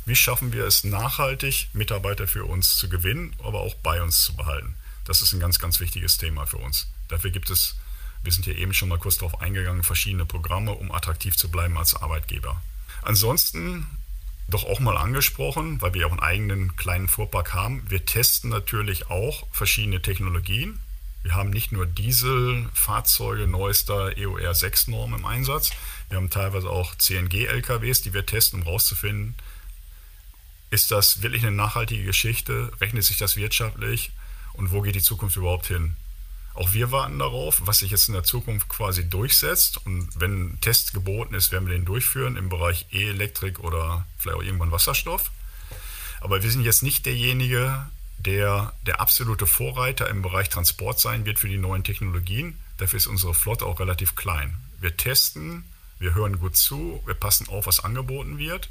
[0.09, 4.35] Wie schaffen wir es nachhaltig, Mitarbeiter für uns zu gewinnen, aber auch bei uns zu
[4.35, 4.75] behalten?
[5.05, 6.89] Das ist ein ganz, ganz wichtiges Thema für uns.
[7.09, 7.77] Dafür gibt es
[8.23, 11.79] wir sind hier eben schon mal kurz darauf eingegangen, verschiedene Programme, um attraktiv zu bleiben
[11.79, 12.61] als Arbeitgeber.
[13.03, 13.87] Ansonsten
[14.49, 17.85] doch auch mal angesprochen, weil wir auch einen eigenen kleinen Fuhrpark haben.
[17.89, 20.81] Wir testen natürlich auch verschiedene Technologien.
[21.23, 25.71] Wir haben nicht nur Dieselfahrzeuge neuester EOR 6 Norm im Einsatz.
[26.09, 29.35] Wir haben teilweise auch CNG-LKWs, die wir testen, um herauszufinden,
[30.71, 32.73] ist das wirklich eine nachhaltige Geschichte?
[32.81, 34.11] Rechnet sich das wirtschaftlich?
[34.53, 35.97] Und wo geht die Zukunft überhaupt hin?
[36.55, 39.87] Auch wir warten darauf, was sich jetzt in der Zukunft quasi durchsetzt.
[39.87, 44.37] Und wenn ein Test geboten ist, werden wir den durchführen im Bereich E-Elektrik oder vielleicht
[44.37, 45.31] auch irgendwann Wasserstoff.
[46.21, 47.87] Aber wir sind jetzt nicht derjenige,
[48.19, 52.59] der der absolute Vorreiter im Bereich Transport sein wird für die neuen Technologien.
[52.79, 54.57] Dafür ist unsere Flotte auch relativ klein.
[54.81, 55.65] Wir testen,
[56.01, 58.69] wir hören gut zu, wir passen auf, was angeboten wird.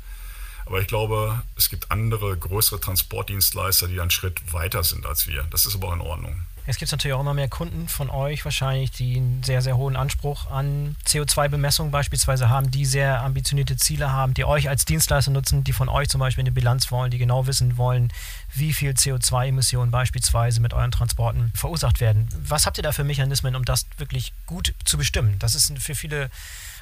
[0.68, 5.44] Aber ich glaube, es gibt andere größere Transportdienstleister, die einen Schritt weiter sind als wir.
[5.50, 6.42] Das ist aber auch in Ordnung.
[6.70, 9.96] Es gibt natürlich auch immer mehr Kunden von euch wahrscheinlich, die einen sehr, sehr hohen
[9.96, 15.64] Anspruch an CO2-Bemessung beispielsweise haben, die sehr ambitionierte Ziele haben, die euch als Dienstleister nutzen,
[15.64, 18.12] die von euch zum Beispiel eine Bilanz wollen, die genau wissen wollen,
[18.54, 22.28] wie viel CO2-Emissionen beispielsweise mit euren Transporten verursacht werden.
[22.46, 25.40] Was habt ihr da für Mechanismen, um das wirklich gut zu bestimmen?
[25.40, 26.30] Das ist für viele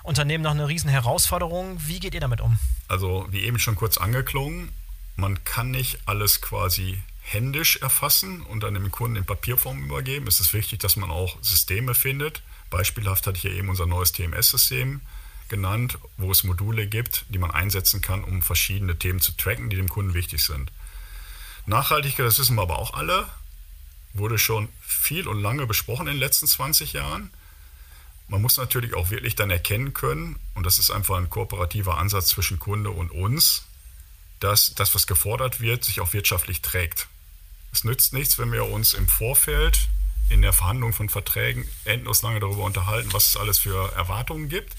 [0.01, 1.77] Unternehmen noch eine riesen Herausforderung.
[1.85, 2.57] Wie geht ihr damit um?
[2.87, 4.69] Also, wie eben schon kurz angeklungen,
[5.15, 10.27] man kann nicht alles quasi händisch erfassen und dann dem Kunden in Papierform übergeben.
[10.27, 12.43] Es ist wichtig, dass man auch Systeme findet.
[12.69, 15.01] Beispielhaft hatte ich ja eben unser neues TMS-System
[15.47, 19.75] genannt, wo es Module gibt, die man einsetzen kann, um verschiedene Themen zu tracken, die
[19.75, 20.71] dem Kunden wichtig sind.
[21.65, 23.27] Nachhaltigkeit, das wissen wir aber auch alle,
[24.13, 27.31] wurde schon viel und lange besprochen in den letzten 20 Jahren.
[28.27, 32.27] Man muss natürlich auch wirklich dann erkennen können, und das ist einfach ein kooperativer Ansatz
[32.27, 33.65] zwischen Kunde und uns,
[34.39, 37.07] dass das, was gefordert wird, sich auch wirtschaftlich trägt.
[37.75, 39.89] Es nützt nichts, wenn wir uns im Vorfeld
[40.29, 44.77] in der Verhandlung von Verträgen endlos lange darüber unterhalten, was es alles für Erwartungen gibt.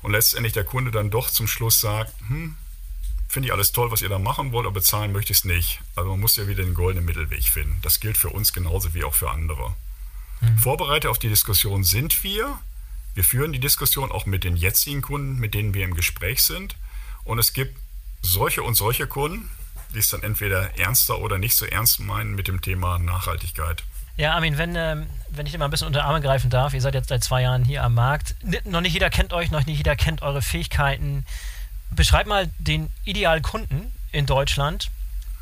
[0.00, 2.56] Und letztendlich der Kunde dann doch zum Schluss sagt, hm,
[3.28, 5.80] finde ich alles toll, was ihr da machen wollt, aber bezahlen möchte ich es nicht.
[5.94, 7.78] Also man muss ja wieder den goldenen Mittelweg finden.
[7.82, 9.76] Das gilt für uns genauso wie auch für andere.
[10.40, 10.56] Mhm.
[10.56, 12.58] Vorbereitet auf die Diskussion sind wir.
[13.12, 16.76] Wir führen die Diskussion auch mit den jetzigen Kunden, mit denen wir im Gespräch sind.
[17.24, 17.76] Und es gibt
[18.22, 19.50] solche und solche Kunden,
[19.96, 23.82] die es dann entweder ernster oder nicht so ernst meinen mit dem Thema Nachhaltigkeit.
[24.16, 26.94] Ja, Armin, wenn, ähm, wenn ich mal ein bisschen unter Arme greifen darf, ihr seid
[26.94, 28.34] jetzt seit zwei Jahren hier am Markt.
[28.64, 31.26] Noch nicht jeder kennt euch, noch nicht jeder kennt eure Fähigkeiten.
[31.90, 34.90] Beschreib mal den idealen Kunden in Deutschland,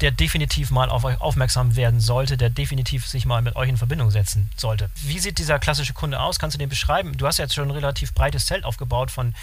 [0.01, 3.77] der definitiv mal auf euch aufmerksam werden sollte, der definitiv sich mal mit euch in
[3.77, 4.91] Verbindung setzen sollte.
[5.03, 6.39] Wie sieht dieser klassische Kunde aus?
[6.39, 7.17] Kannst du den beschreiben?
[7.17, 9.35] Du hast jetzt schon ein relativ breites Zelt aufgebaut von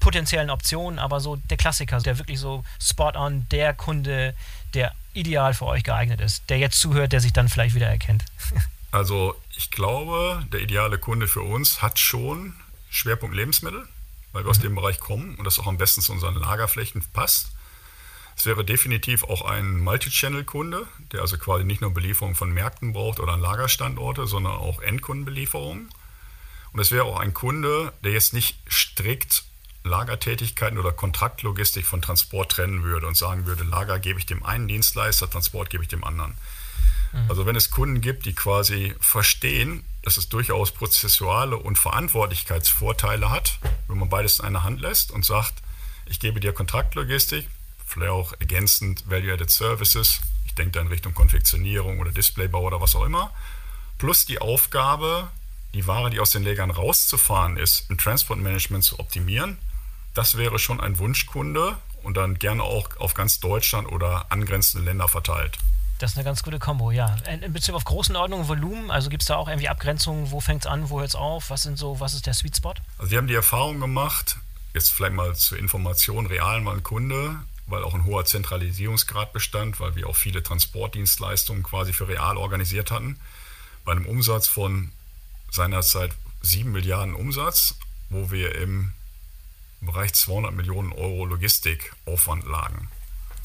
[0.00, 4.34] potenziellen Optionen, aber so der Klassiker, der wirklich so spot on, der Kunde,
[4.74, 8.24] der ideal für euch geeignet ist, der jetzt zuhört, der sich dann vielleicht wieder erkennt.
[8.92, 12.54] Also ich glaube, der ideale Kunde für uns hat schon
[12.88, 13.86] Schwerpunkt Lebensmittel,
[14.32, 14.62] weil wir aus mhm.
[14.62, 17.48] dem Bereich kommen und das auch am besten zu unseren Lagerflächen passt.
[18.36, 23.18] Es wäre definitiv auch ein Multi-Channel-Kunde, der also quasi nicht nur Belieferung von Märkten braucht
[23.18, 25.88] oder Lagerstandorte, sondern auch Endkundenbelieferungen.
[26.72, 29.44] Und es wäre auch ein Kunde, der jetzt nicht strikt
[29.84, 34.68] Lagertätigkeiten oder Kontraktlogistik von Transport trennen würde und sagen würde, Lager gebe ich dem einen
[34.68, 36.34] Dienstleister, Transport gebe ich dem anderen.
[37.12, 37.30] Mhm.
[37.30, 43.58] Also wenn es Kunden gibt, die quasi verstehen, dass es durchaus prozessuale und Verantwortlichkeitsvorteile hat,
[43.88, 45.54] wenn man beides in einer Hand lässt und sagt,
[46.04, 47.48] ich gebe dir Kontraktlogistik,
[47.86, 50.20] vielleicht auch ergänzend Value-Added Services.
[50.44, 53.32] Ich denke da in Richtung Konfektionierung oder Displaybau oder was auch immer.
[53.98, 55.28] Plus die Aufgabe,
[55.72, 59.58] die Ware, die aus den Lägern rauszufahren ist, im Transportmanagement zu optimieren.
[60.14, 65.08] Das wäre schon ein Wunschkunde und dann gerne auch auf ganz Deutschland oder angrenzende Länder
[65.08, 65.58] verteilt.
[65.98, 67.16] Das ist eine ganz gute Kombo, ja.
[67.26, 70.66] In Bezug auf Größenordnung, Volumen, also gibt es da auch irgendwie Abgrenzungen, wo fängt es
[70.66, 72.74] an, wo hört es auf, was sind so, was ist der Sweet Spot?
[72.98, 74.36] Also wir haben die Erfahrung gemacht,
[74.74, 77.36] jetzt vielleicht mal zur Information, real mal ein Kunde,
[77.66, 82.90] weil auch ein hoher Zentralisierungsgrad bestand, weil wir auch viele Transportdienstleistungen quasi für real organisiert
[82.90, 83.18] hatten.
[83.84, 84.92] Bei einem Umsatz von
[85.50, 86.12] seinerzeit
[86.42, 87.74] 7 Milliarden Umsatz,
[88.08, 88.92] wo wir im
[89.80, 92.88] Bereich 200 Millionen Euro Logistikaufwand lagen.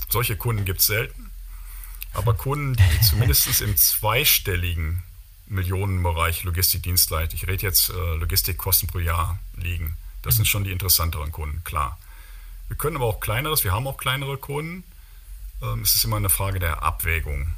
[0.10, 1.30] Solche Kunden gibt es selten,
[2.14, 5.04] aber Kunden, die zumindest im zweistelligen
[5.48, 11.32] Millionenbereich Logistikdienstleistung, ich rede jetzt äh, Logistikkosten pro Jahr liegen, das sind schon die interessanteren
[11.32, 11.98] Kunden, klar.
[12.72, 14.86] Wir können aber auch kleineres, wir haben auch kleinere Kunden.
[15.62, 17.52] Ähm, es ist immer eine Frage der Abwägung.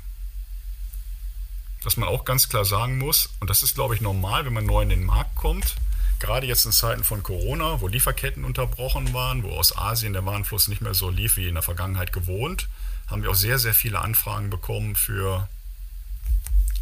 [1.83, 4.65] Was man auch ganz klar sagen muss, und das ist, glaube ich, normal, wenn man
[4.65, 5.75] neu in den Markt kommt,
[6.17, 10.67] gerade jetzt in Zeiten von Corona, wo Lieferketten unterbrochen waren, wo aus Asien der Warenfluss
[10.67, 12.67] nicht mehr so lief wie in der Vergangenheit gewohnt,
[13.05, 15.47] haben wir auch sehr, sehr viele Anfragen bekommen für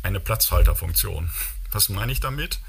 [0.04, 1.30] eine Platzhalterfunktion.
[1.74, 2.62] Was meine ich damit?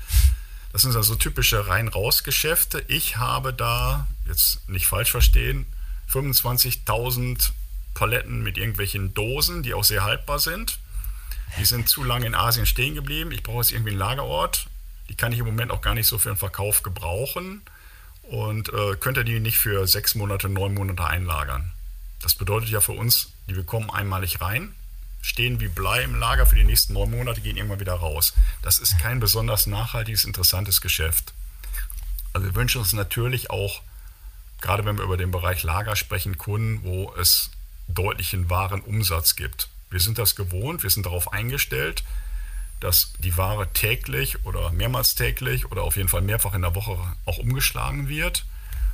[0.72, 2.82] Das sind also typische Rein-Raus-Geschäfte.
[2.88, 5.66] Ich habe da, jetzt nicht falsch verstehen,
[6.10, 7.50] 25.000
[7.94, 10.78] Paletten mit irgendwelchen Dosen, die auch sehr haltbar sind.
[11.58, 13.30] Die sind zu lange in Asien stehen geblieben.
[13.32, 14.66] Ich brauche jetzt irgendwie einen Lagerort.
[15.08, 17.62] Die kann ich im Moment auch gar nicht so für den Verkauf gebrauchen
[18.22, 21.72] und äh, könnte die nicht für sechs Monate, neun Monate einlagern.
[22.22, 24.74] Das bedeutet ja für uns, die bekommen einmalig rein,
[25.20, 28.32] stehen wie Blei im Lager für die nächsten neun Monate, gehen irgendwann wieder raus.
[28.62, 31.34] Das ist kein besonders nachhaltiges, interessantes Geschäft.
[32.32, 33.82] Also wir wünschen uns natürlich auch,
[34.62, 37.50] gerade wenn wir über den Bereich Lager sprechen, Kunden, wo es
[37.88, 39.68] deutlichen Warenumsatz gibt.
[39.90, 42.02] Wir sind das gewohnt, wir sind darauf eingestellt,
[42.80, 46.96] dass die Ware täglich oder mehrmals täglich oder auf jeden Fall mehrfach in der Woche
[47.26, 48.46] auch umgeschlagen wird.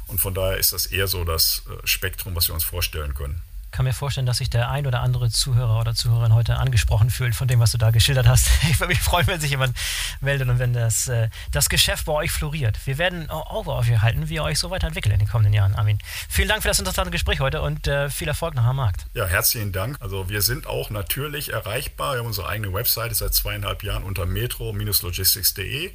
[0.09, 3.43] Und von daher ist das eher so das äh, Spektrum, was wir uns vorstellen können
[3.71, 7.35] kann mir vorstellen, dass sich der ein oder andere Zuhörer oder Zuhörerin heute angesprochen fühlt
[7.35, 8.49] von dem, was du da geschildert hast.
[8.71, 9.77] Ich würde mich freuen, wenn sich jemand
[10.21, 12.79] meldet und wenn das, äh, das Geschäft bei euch floriert.
[12.87, 15.75] Wir werden Auge auf euch halten, wie ihr euch so weiterentwickelt in den kommenden Jahren,
[15.75, 15.99] Armin.
[16.29, 19.07] Vielen Dank für das interessante Gespräch heute und äh, viel Erfolg nach am Markt.
[19.14, 19.97] Ja, herzlichen Dank.
[20.01, 22.14] Also wir sind auch natürlich erreichbar.
[22.14, 25.93] Wir haben unsere eigene Webseite seit zweieinhalb Jahren unter metro-logistics.de.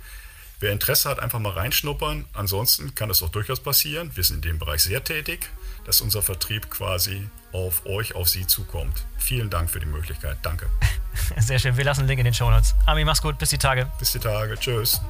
[0.60, 2.26] Wer Interesse hat, einfach mal reinschnuppern.
[2.34, 4.12] Ansonsten kann es auch durchaus passieren.
[4.16, 5.50] Wir sind in dem Bereich sehr tätig,
[5.86, 9.06] dass unser Vertrieb quasi auf euch, auf Sie zukommt.
[9.18, 10.38] Vielen Dank für die Möglichkeit.
[10.42, 10.68] Danke.
[11.38, 11.78] Sehr schön.
[11.78, 12.74] Wir lassen einen Link in den Show Notes.
[12.86, 13.38] Ami, mach's gut.
[13.38, 13.88] Bis die Tage.
[14.00, 14.56] Bis die Tage.
[14.56, 15.02] Tschüss.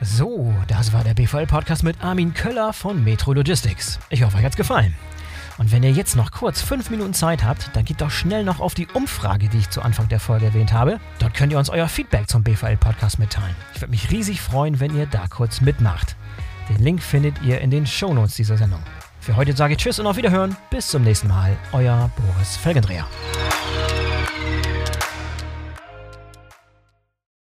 [0.00, 3.98] So, das war der BVL-Podcast mit Armin Köller von Metro Logistics.
[4.10, 4.94] Ich hoffe, euch hat's gefallen.
[5.58, 8.60] Und wenn ihr jetzt noch kurz fünf Minuten Zeit habt, dann geht doch schnell noch
[8.60, 11.00] auf die Umfrage, die ich zu Anfang der Folge erwähnt habe.
[11.18, 13.56] Dort könnt ihr uns euer Feedback zum BVL-Podcast mitteilen.
[13.74, 16.14] Ich würde mich riesig freuen, wenn ihr da kurz mitmacht.
[16.68, 18.82] Den Link findet ihr in den Shownotes dieser Sendung.
[19.28, 20.56] Für heute sage ich Tschüss und auf Wiederhören.
[20.70, 21.54] Bis zum nächsten Mal.
[21.72, 23.06] Euer Boris Felgendreher.